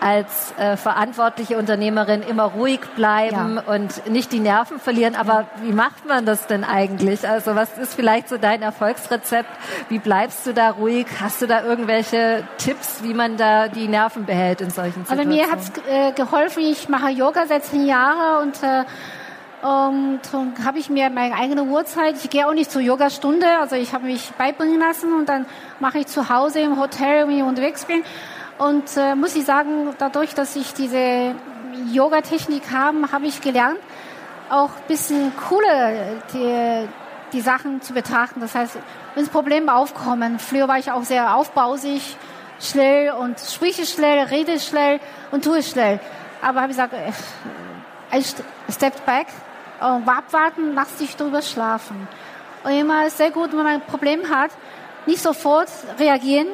als 0.00 0.54
äh, 0.58 0.76
verantwortliche 0.76 1.56
Unternehmerin 1.56 2.22
immer 2.22 2.44
ruhig 2.44 2.80
bleiben 2.96 3.56
ja. 3.56 3.74
und 3.74 4.06
nicht 4.10 4.32
die 4.32 4.40
Nerven 4.40 4.78
verlieren. 4.78 5.14
Aber 5.14 5.46
wie 5.62 5.72
macht 5.72 6.06
man 6.06 6.26
das 6.26 6.46
denn 6.46 6.64
eigentlich? 6.64 7.28
Also 7.28 7.54
was 7.54 7.76
ist 7.78 7.94
vielleicht 7.94 8.28
so 8.28 8.36
dein 8.36 8.62
Erfolgsrezept? 8.62 9.48
Wie 9.88 9.98
bleibst 9.98 10.46
du 10.46 10.52
da 10.52 10.70
ruhig? 10.70 11.06
Hast 11.20 11.42
du 11.42 11.46
da 11.46 11.62
irgendwelche 11.62 12.44
Tipps, 12.58 13.02
wie 13.02 13.14
man 13.14 13.36
da 13.36 13.68
die 13.68 13.88
Nerven 13.88 14.26
behält 14.26 14.60
in 14.60 14.70
solchen 14.70 15.04
Situationen? 15.04 15.32
Also 15.32 15.46
mir 15.46 15.50
hat's 15.50 15.72
äh, 15.88 16.12
geholfen. 16.12 16.62
Ich 16.62 16.88
mache 16.88 17.10
Yoga 17.10 17.46
seit 17.46 17.64
zehn 17.64 17.86
Jahren 17.86 18.46
und 18.48 18.62
äh, 18.62 18.84
und, 19.62 20.20
und 20.32 20.64
habe 20.64 20.78
ich 20.78 20.90
mir 20.90 21.10
meine 21.10 21.34
eigene 21.34 21.64
Uhrzeit. 21.64 22.14
Ich 22.22 22.30
gehe 22.30 22.46
auch 22.46 22.52
nicht 22.52 22.70
zur 22.70 22.82
Yogastunde, 22.82 23.46
also 23.58 23.74
ich 23.74 23.94
habe 23.94 24.04
mich 24.04 24.30
beibringen 24.38 24.78
lassen 24.78 25.12
und 25.12 25.28
dann 25.28 25.46
mache 25.80 25.98
ich 25.98 26.06
zu 26.06 26.28
Hause 26.28 26.60
im 26.60 26.78
Hotel, 26.78 27.26
wenn 27.26 27.36
ich 27.36 27.42
unterwegs 27.42 27.84
bin. 27.84 28.02
Und 28.58 28.96
äh, 28.96 29.14
muss 29.14 29.36
ich 29.36 29.44
sagen, 29.44 29.94
dadurch, 29.98 30.34
dass 30.34 30.56
ich 30.56 30.72
diese 30.72 31.34
Yoga-Technik 31.92 32.62
habe, 32.72 33.12
habe 33.12 33.26
ich 33.26 33.40
gelernt, 33.40 33.78
auch 34.48 34.70
ein 34.70 34.86
bisschen 34.88 35.32
cooler 35.48 35.92
die, 36.32 36.88
die 37.32 37.40
Sachen 37.40 37.82
zu 37.82 37.92
betrachten. 37.92 38.40
Das 38.40 38.54
heißt, 38.54 38.78
wenn 39.14 39.26
Probleme 39.28 39.74
aufkommen, 39.74 40.38
früher 40.38 40.68
war 40.68 40.78
ich 40.78 40.90
auch 40.90 41.02
sehr 41.02 41.36
aufbausig, 41.36 42.16
schnell 42.60 43.12
und 43.12 43.38
spreche 43.40 43.84
schnell, 43.84 44.20
rede 44.26 44.58
schnell 44.58 45.00
und 45.32 45.44
tue 45.44 45.62
schnell. 45.62 46.00
Aber 46.40 46.62
habe 46.62 46.72
ich 46.72 46.78
gesagt, 46.78 46.94
äh, 46.94 48.18
ich 48.18 48.34
step 48.72 49.04
back, 49.04 49.26
abwarten, 49.80 50.74
lass 50.74 50.96
dich 50.96 51.16
drüber 51.16 51.42
schlafen. 51.42 52.08
Und 52.64 52.70
immer 52.72 53.10
sehr 53.10 53.30
gut, 53.30 53.50
wenn 53.50 53.58
man 53.58 53.66
ein 53.66 53.80
Problem 53.82 54.30
hat, 54.30 54.50
nicht 55.06 55.22
sofort 55.22 55.68
reagieren, 55.98 56.48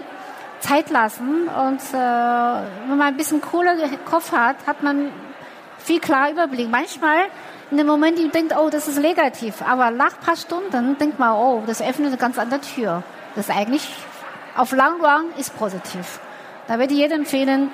Zeit 0.62 0.90
lassen. 0.90 1.48
Und 1.48 1.80
äh, 1.92 1.92
wenn 1.92 2.96
man 2.96 3.08
ein 3.08 3.16
bisschen 3.16 3.40
cooler 3.40 3.76
Kopf 4.08 4.32
hat, 4.32 4.56
hat 4.66 4.82
man 4.82 5.10
viel 5.78 6.00
klar 6.00 6.30
Überblick. 6.30 6.70
Manchmal 6.70 7.24
in 7.70 7.78
dem 7.78 7.86
Moment, 7.86 8.18
ich 8.18 8.30
denkt, 8.30 8.54
oh, 8.56 8.68
das 8.70 8.88
ist 8.88 8.98
negativ. 8.98 9.62
Aber 9.62 9.90
nach 9.90 10.14
ein 10.14 10.24
paar 10.24 10.36
Stunden 10.36 10.96
denkt 10.98 11.18
man, 11.18 11.34
oh, 11.34 11.62
das 11.66 11.82
öffnet 11.82 12.08
eine 12.08 12.16
ganz 12.16 12.38
andere 12.38 12.60
Tür. 12.60 13.02
Das 13.34 13.48
ist 13.48 13.54
eigentlich 13.54 13.88
auf 14.56 14.72
Long 14.72 15.00
Run 15.00 15.32
ist 15.38 15.56
positiv. 15.56 16.20
Da 16.68 16.78
würde 16.78 16.92
ich 16.92 17.00
jedem 17.00 17.20
empfehlen, 17.20 17.70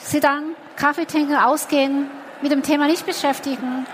sit 0.00 0.24
down, 0.24 0.54
Kaffee 0.76 1.06
trinken, 1.06 1.36
ausgehen, 1.36 2.10
mit 2.42 2.52
dem 2.52 2.62
Thema 2.62 2.86
nicht 2.86 3.06
beschäftigen 3.06 3.86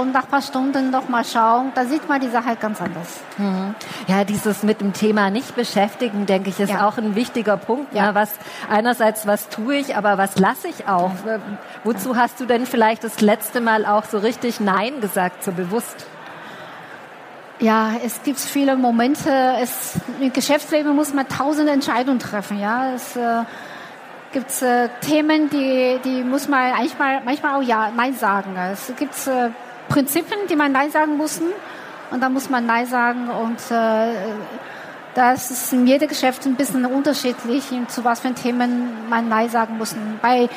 und 0.00 0.12
nach 0.12 0.24
ein 0.24 0.28
paar 0.28 0.42
Stunden 0.42 0.90
noch 0.90 1.08
mal 1.08 1.24
schauen, 1.24 1.72
da 1.74 1.84
sieht 1.84 2.08
man 2.08 2.20
die 2.20 2.28
Sache 2.28 2.46
halt 2.46 2.60
ganz 2.60 2.80
anders. 2.80 3.20
Mhm. 3.38 3.74
Ja, 4.06 4.24
dieses 4.24 4.62
mit 4.62 4.80
dem 4.80 4.92
Thema 4.92 5.30
nicht 5.30 5.54
beschäftigen, 5.54 6.26
denke 6.26 6.50
ich, 6.50 6.60
ist 6.60 6.70
ja. 6.70 6.86
auch 6.86 6.98
ein 6.98 7.14
wichtiger 7.14 7.56
Punkt. 7.56 7.94
Ja. 7.94 8.06
ja. 8.06 8.14
was 8.14 8.32
einerseits 8.68 9.26
was 9.26 9.48
tue 9.48 9.76
ich, 9.76 9.96
aber 9.96 10.18
was 10.18 10.38
lasse 10.38 10.68
ich 10.68 10.88
auch? 10.88 11.12
Ja. 11.26 11.38
Wozu 11.84 12.16
hast 12.16 12.40
du 12.40 12.46
denn 12.46 12.66
vielleicht 12.66 13.04
das 13.04 13.20
letzte 13.20 13.60
Mal 13.60 13.86
auch 13.86 14.04
so 14.04 14.18
richtig 14.18 14.60
Nein 14.60 15.00
gesagt, 15.00 15.44
so 15.44 15.52
bewusst? 15.52 16.06
Ja, 17.60 17.92
es 18.04 18.22
gibt 18.22 18.40
viele 18.40 18.76
Momente. 18.76 19.30
Es, 19.60 19.94
Im 20.20 20.32
Geschäftsleben 20.32 20.94
muss 20.94 21.14
man 21.14 21.28
tausende 21.28 21.72
Entscheidungen 21.72 22.18
treffen. 22.18 22.60
Ja, 22.60 22.92
es 22.94 23.16
äh, 23.16 23.44
gibt 24.32 24.60
äh, 24.62 24.88
Themen, 25.00 25.48
die, 25.48 26.00
die 26.04 26.24
muss 26.24 26.48
man 26.48 26.72
manchmal, 26.72 27.22
manchmal 27.24 27.54
auch 27.54 27.62
ja 27.62 27.90
Nein 27.96 28.14
sagen. 28.14 28.56
Es 28.72 28.92
gibt 28.98 29.14
äh, 29.28 29.50
Prinzipien, 29.94 30.40
die 30.50 30.56
man 30.56 30.72
Nein 30.72 30.90
sagen 30.90 31.16
muss. 31.16 31.40
Und 32.10 32.20
da 32.20 32.28
muss 32.28 32.50
man 32.50 32.66
Nein 32.66 32.86
sagen. 32.86 33.30
Und 33.30 33.60
äh, 33.70 34.12
das 35.14 35.52
ist 35.52 35.72
in 35.72 35.86
jedem 35.86 36.08
Geschäft 36.08 36.44
ein 36.46 36.56
bisschen 36.56 36.84
unterschiedlich, 36.84 37.62
zu 37.86 38.02
was 38.02 38.18
für 38.18 38.34
Themen 38.34 39.08
man 39.08 39.28
Nein 39.28 39.48
sagen 39.48 39.78
muss. 39.78 39.94
Bei 40.20 40.48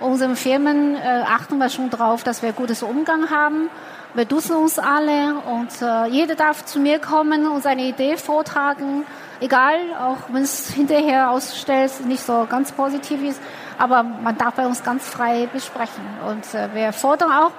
unseren 0.00 0.34
Firmen 0.34 0.96
äh, 0.96 1.22
achten 1.24 1.58
wir 1.58 1.68
schon 1.68 1.88
darauf, 1.88 2.24
dass 2.24 2.42
wir 2.42 2.52
gutes 2.52 2.82
Umgang 2.82 3.30
haben. 3.30 3.70
Wir 4.14 4.24
duzen 4.24 4.56
uns 4.56 4.80
alle 4.80 5.36
und 5.36 5.68
äh, 5.80 6.06
jeder 6.06 6.34
darf 6.34 6.64
zu 6.64 6.80
mir 6.80 6.98
kommen 6.98 7.46
und 7.46 7.62
seine 7.62 7.82
Idee 7.82 8.16
vortragen. 8.16 9.06
Egal, 9.40 9.76
auch 10.00 10.32
wenn 10.32 10.42
es 10.42 10.68
hinterher 10.70 11.30
ausstellt, 11.30 11.92
nicht 12.06 12.24
so 12.24 12.44
ganz 12.50 12.72
positiv 12.72 13.22
ist, 13.22 13.40
aber 13.78 14.02
man 14.02 14.36
darf 14.36 14.54
bei 14.54 14.66
uns 14.66 14.82
ganz 14.82 15.08
frei 15.08 15.48
besprechen. 15.52 16.02
Und 16.28 16.54
äh, 16.54 16.74
wir 16.74 16.92
fordern 16.92 17.30
auch, 17.30 17.52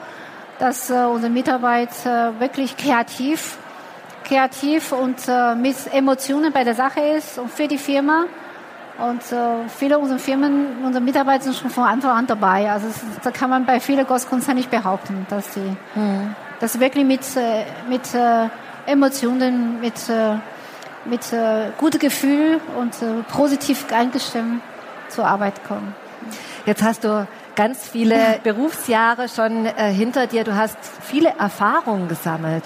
dass 0.62 0.92
äh, 0.92 0.94
unsere 0.94 1.34
Mitarbeiter 1.34 2.40
wirklich 2.40 2.78
kreativ, 2.78 3.58
kreativ 4.24 4.92
und 4.92 5.18
äh, 5.28 5.56
mit 5.56 5.76
Emotionen 5.92 6.54
bei 6.54 6.64
der 6.64 6.76
Sache 6.76 7.00
ist 7.00 7.40
und 7.40 7.50
für 7.50 7.68
die 7.68 7.80
Firma. 7.80 8.26
Und 9.00 9.24
äh, 9.32 9.68
viele 9.76 9.98
unserer 9.98 10.20
Firmen, 10.20 10.86
unsere 10.86 11.04
Mitarbeiter 11.04 11.46
sind 11.46 11.56
schon 11.56 11.72
von 11.72 11.86
Anfang 11.86 12.12
an 12.12 12.28
dabei. 12.28 12.72
Also 12.72 12.90
da 13.24 13.32
kann 13.32 13.50
man 13.50 13.66
bei 13.66 13.80
vielen 13.80 14.06
Großkonzernen 14.06 14.58
nicht 14.58 14.70
behaupten, 14.70 15.26
dass 15.32 15.52
sie 15.56 15.76
mhm. 15.96 16.36
das 16.60 16.80
wirklich 16.80 17.06
mit, 17.06 17.22
äh, 17.36 17.64
mit 17.90 18.14
äh, 18.14 18.48
Emotionen, 18.86 19.82
mit, 19.82 20.10
äh, 20.10 20.36
mit 21.06 21.34
äh, 21.34 21.72
gutem 21.80 22.00
Gefühl 22.00 22.62
und 22.78 22.94
äh, 23.02 23.24
positiv 23.34 23.92
eingestimmt 23.92 24.62
zur 25.10 25.26
Arbeit 25.26 25.64
kommen. 25.68 25.96
Jetzt 26.68 26.84
hast 26.84 27.04
du 27.04 27.28
ganz 27.56 27.88
viele 27.88 28.40
Berufsjahre 28.44 29.30
schon 29.30 29.66
äh, 29.66 29.92
hinter 29.92 30.28
dir. 30.28 30.44
Du 30.44 30.56
hast 30.56 30.78
viele 31.02 31.30
Erfahrungen 31.38 32.08
gesammelt. 32.08 32.64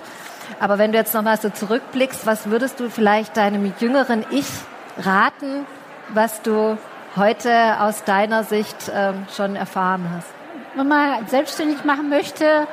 Aber 0.60 0.78
wenn 0.78 0.92
du 0.92 0.98
jetzt 0.98 1.14
nochmal 1.14 1.38
so 1.38 1.50
zurückblickst, 1.50 2.26
was 2.26 2.50
würdest 2.50 2.80
du 2.80 2.90
vielleicht 2.90 3.36
deinem 3.38 3.74
jüngeren 3.80 4.26
Ich 4.30 4.48
raten, 4.98 5.66
was 6.10 6.42
du 6.42 6.78
heute 7.16 7.82
aus 7.82 8.04
deiner 8.04 8.44
Sicht 8.44 8.90
äh, 8.90 9.14
schon 9.36 9.56
erfahren 9.56 10.10
hast? 10.16 10.28
Wenn 10.76 10.88
man 10.88 11.28
selbstständig 11.28 11.84
machen 11.84 12.10
möchte, 12.10 12.68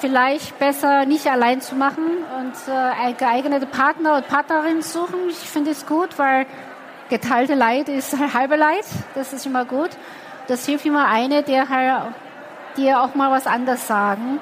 vielleicht 0.00 0.58
besser 0.58 1.04
nicht 1.04 1.26
allein 1.26 1.60
zu 1.60 1.74
machen 1.74 2.04
und 2.38 2.54
äh, 2.72 3.12
geeignete 3.14 3.66
Partner 3.66 4.16
und 4.16 4.28
Partnerin 4.28 4.82
suchen. 4.82 5.28
Ich 5.30 5.36
finde 5.36 5.70
es 5.70 5.86
gut, 5.86 6.18
weil 6.18 6.46
geteilte 7.10 7.54
Leid 7.54 7.88
ist 7.88 8.16
halbe 8.34 8.56
Leid. 8.56 8.84
Das 9.14 9.32
ist 9.32 9.46
immer 9.46 9.64
gut 9.64 9.90
das 10.48 10.66
hilft 10.66 10.86
immer 10.86 11.06
eine, 11.06 11.42
der 11.42 11.68
halt 11.68 12.14
dir 12.76 13.00
auch 13.00 13.14
mal 13.14 13.30
was 13.30 13.46
anderes 13.46 13.86
sagen. 13.86 14.40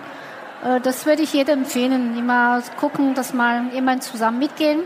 Äh, 0.64 0.80
das 0.80 1.04
würde 1.06 1.22
ich 1.22 1.32
jedem 1.32 1.60
empfehlen, 1.60 2.16
immer 2.18 2.62
gucken, 2.78 3.14
dass 3.14 3.34
man 3.34 3.72
immer 3.72 4.00
zusammen 4.00 4.38
mitgehen. 4.38 4.82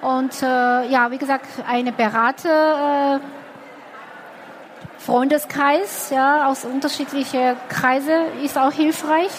Und 0.00 0.42
äh, 0.42 0.88
ja, 0.88 1.10
wie 1.10 1.18
gesagt, 1.18 1.46
eine 1.68 1.92
Berater, 1.92 3.16
äh, 3.16 3.20
Freundeskreis, 4.98 6.10
ja, 6.10 6.46
aus 6.46 6.64
unterschiedlichen 6.64 7.56
Kreise 7.68 8.12
ist 8.42 8.58
auch 8.58 8.72
hilfreich. 8.72 9.30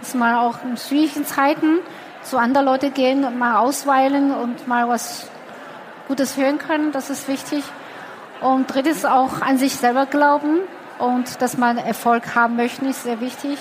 Dass 0.00 0.14
man 0.14 0.34
auch 0.34 0.62
in 0.64 0.76
schwierigen 0.76 1.26
Zeiten 1.26 1.78
zu 2.22 2.38
anderen 2.38 2.66
Leuten 2.66 2.94
gehen 2.94 3.38
mal 3.38 3.56
ausweilen 3.56 4.30
und 4.32 4.68
mal 4.68 4.88
was 4.88 5.28
Gutes 6.06 6.36
hören 6.36 6.58
können. 6.58 6.92
Das 6.92 7.10
ist 7.10 7.26
wichtig. 7.26 7.64
Und 8.40 8.72
drittens 8.72 9.04
auch 9.04 9.40
an 9.40 9.58
sich 9.58 9.74
selber 9.74 10.06
glauben 10.06 10.60
und 10.98 11.42
dass 11.42 11.56
man 11.56 11.78
Erfolg 11.78 12.34
haben 12.34 12.56
möchte, 12.56 12.86
ist 12.86 13.02
sehr 13.02 13.20
wichtig. 13.20 13.58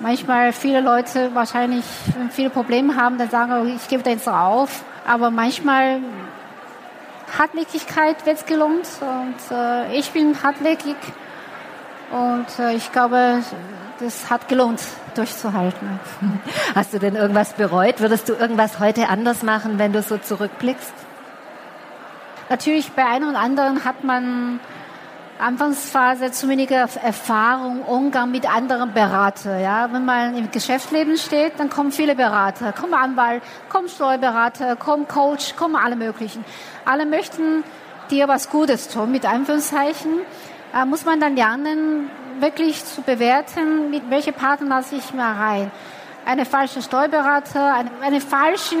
Manchmal 0.00 0.52
viele 0.52 0.80
Leute 0.80 1.34
wahrscheinlich, 1.34 1.84
wenn 2.18 2.30
viele 2.30 2.50
Probleme 2.50 2.96
haben, 2.96 3.16
dann 3.16 3.30
sagen, 3.30 3.52
oh, 3.52 3.64
ich 3.64 3.88
gebe 3.88 4.02
da 4.02 4.10
jetzt 4.10 4.28
auf. 4.28 4.84
Aber 5.06 5.30
manchmal 5.30 6.00
Hartnäckigkeit 7.38 8.26
wird 8.26 8.46
gelohnt 8.46 8.86
und 9.00 9.56
äh, 9.56 9.96
ich 9.96 10.10
bin 10.10 10.42
hartnäckig 10.42 10.96
und 12.10 12.46
äh, 12.58 12.74
ich 12.74 12.92
glaube, 12.92 13.42
das 13.98 14.30
hat 14.30 14.48
gelohnt, 14.48 14.80
durchzuhalten. 15.14 15.98
Hast 16.74 16.92
du 16.92 16.98
denn 16.98 17.16
irgendwas 17.16 17.54
bereut? 17.54 18.00
Würdest 18.00 18.28
du 18.28 18.34
irgendwas 18.34 18.78
heute 18.78 19.08
anders 19.08 19.42
machen, 19.42 19.78
wenn 19.78 19.92
du 19.92 20.02
so 20.02 20.18
zurückblickst? 20.18 21.05
Natürlich 22.48 22.92
bei 22.92 23.04
einem 23.04 23.28
und 23.28 23.36
anderen 23.36 23.84
hat 23.84 24.04
man 24.04 24.60
Anfangsphase 25.38 26.30
zu 26.30 26.48
weniger 26.48 26.88
Erfahrung, 27.02 27.82
Umgang 27.82 28.30
mit 28.30 28.48
anderen 28.48 28.94
Beratern. 28.94 29.60
Ja, 29.60 29.92
wenn 29.92 30.04
man 30.04 30.36
im 30.36 30.50
Geschäftsleben 30.50 31.16
steht, 31.18 31.58
dann 31.58 31.68
kommen 31.68 31.92
viele 31.92 32.14
Berater, 32.14 32.72
kommen 32.72 32.94
Anwalt, 32.94 33.42
kommen 33.68 33.88
Steuerberater, 33.88 34.76
kommen 34.76 35.08
Coach, 35.08 35.56
kommen 35.56 35.76
alle 35.76 35.96
möglichen. 35.96 36.44
Alle 36.84 37.04
möchten 37.04 37.64
dir 38.10 38.28
was 38.28 38.48
Gutes 38.48 38.88
tun, 38.88 39.10
mit 39.10 39.26
Anführungszeichen. 39.26 40.20
Da 40.72 40.86
muss 40.86 41.04
man 41.04 41.20
dann 41.20 41.36
lernen, 41.36 42.10
wirklich 42.38 42.84
zu 42.84 43.02
bewerten, 43.02 43.90
mit 43.90 44.08
welche 44.08 44.32
Partner 44.32 44.68
lasse 44.68 44.96
ich 44.96 45.12
mir 45.12 45.22
rein. 45.22 45.70
Eine 46.24 46.44
falsche 46.44 46.80
Steuerberater, 46.80 47.74
eine, 47.74 47.90
eine 48.02 48.20
falsche 48.20 48.76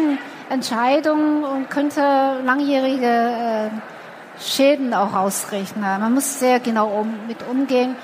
Entscheidung 0.48 1.44
und 1.44 1.70
könnte 1.70 2.00
langjährige 2.44 3.06
äh, 3.06 4.40
Schäden 4.40 4.94
auch 4.94 5.14
ausrechnen. 5.14 5.82
Man 5.82 6.14
muss 6.14 6.38
sehr 6.38 6.60
genau 6.60 6.88
um, 6.88 7.26
mit 7.26 7.38
umgehen. 7.48 7.96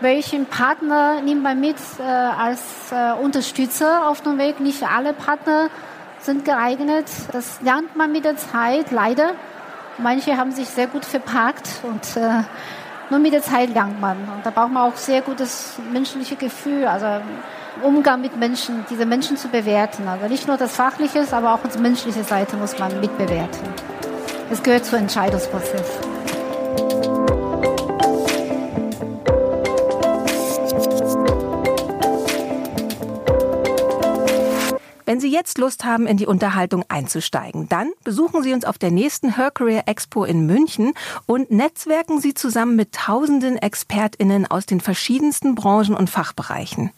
Welchen 0.00 0.46
Partner 0.46 1.20
nimmt 1.20 1.42
man 1.42 1.60
mit 1.60 1.76
äh, 1.98 2.02
als 2.02 2.62
äh, 2.90 3.12
Unterstützer 3.20 4.08
auf 4.08 4.22
dem 4.22 4.38
Weg? 4.38 4.60
Nicht 4.60 4.82
alle 4.82 5.12
Partner 5.12 5.68
sind 6.20 6.44
geeignet. 6.44 7.06
Das 7.32 7.60
lernt 7.60 7.96
man 7.96 8.12
mit 8.12 8.24
der 8.24 8.36
Zeit, 8.36 8.90
leider. 8.90 9.32
Manche 9.98 10.38
haben 10.38 10.52
sich 10.52 10.68
sehr 10.68 10.86
gut 10.86 11.04
verpackt 11.04 11.68
und 11.82 12.16
äh, 12.16 12.44
nur 13.10 13.18
mit 13.18 13.34
der 13.34 13.42
Zeit 13.42 13.74
lernt 13.74 14.00
man. 14.00 14.16
Und 14.16 14.44
da 14.44 14.50
braucht 14.50 14.70
man 14.70 14.90
auch 14.90 14.96
sehr 14.96 15.20
gutes 15.20 15.78
menschliches 15.92 16.38
Gefühl, 16.38 16.86
also 16.86 17.20
Umgang 17.82 18.20
mit 18.20 18.36
Menschen, 18.36 18.84
diese 18.90 19.06
Menschen 19.06 19.36
zu 19.36 19.48
bewerten. 19.48 20.08
Also 20.08 20.26
nicht 20.26 20.46
nur 20.46 20.56
das 20.56 20.76
Fachliche, 20.76 21.24
aber 21.30 21.54
auch 21.54 21.60
die 21.74 21.78
menschliche 21.78 22.24
Seite 22.24 22.56
muss 22.56 22.78
man 22.78 23.00
mitbewerten. 23.00 23.60
Es 24.50 24.62
gehört 24.62 24.84
zum 24.84 24.98
Entscheidungsprozess. 24.98 25.98
Wenn 35.10 35.18
Sie 35.18 35.32
jetzt 35.32 35.58
Lust 35.58 35.84
haben, 35.84 36.06
in 36.06 36.18
die 36.18 36.28
Unterhaltung 36.28 36.84
einzusteigen, 36.88 37.68
dann 37.68 37.90
besuchen 38.04 38.44
Sie 38.44 38.52
uns 38.52 38.64
auf 38.64 38.78
der 38.78 38.92
nächsten 38.92 39.34
Her 39.34 39.50
Career 39.50 39.82
Expo 39.86 40.22
in 40.22 40.46
München 40.46 40.92
und 41.26 41.50
netzwerken 41.50 42.20
Sie 42.20 42.32
zusammen 42.32 42.76
mit 42.76 42.92
tausenden 42.92 43.56
ExpertInnen 43.56 44.48
aus 44.48 44.66
den 44.66 44.80
verschiedensten 44.80 45.56
Branchen 45.56 45.96
und 45.96 46.08
Fachbereichen. 46.08 46.92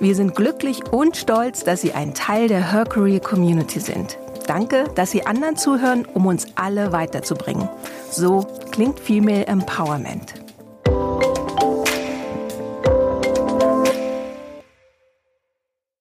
Wir 0.00 0.14
sind 0.14 0.34
glücklich 0.34 0.90
und 0.92 1.18
stolz, 1.18 1.64
dass 1.64 1.82
Sie 1.82 1.92
ein 1.92 2.14
Teil 2.14 2.48
der 2.48 2.72
Her 2.72 2.84
Career 2.84 3.20
Community 3.20 3.80
sind. 3.80 4.18
Danke, 4.50 4.90
dass 4.96 5.12
Sie 5.12 5.24
anderen 5.24 5.56
zuhören, 5.56 6.04
um 6.12 6.26
uns 6.26 6.44
alle 6.56 6.90
weiterzubringen. 6.90 7.68
So 8.10 8.44
klingt 8.72 8.98
Female 8.98 9.46
Empowerment. 9.46 10.34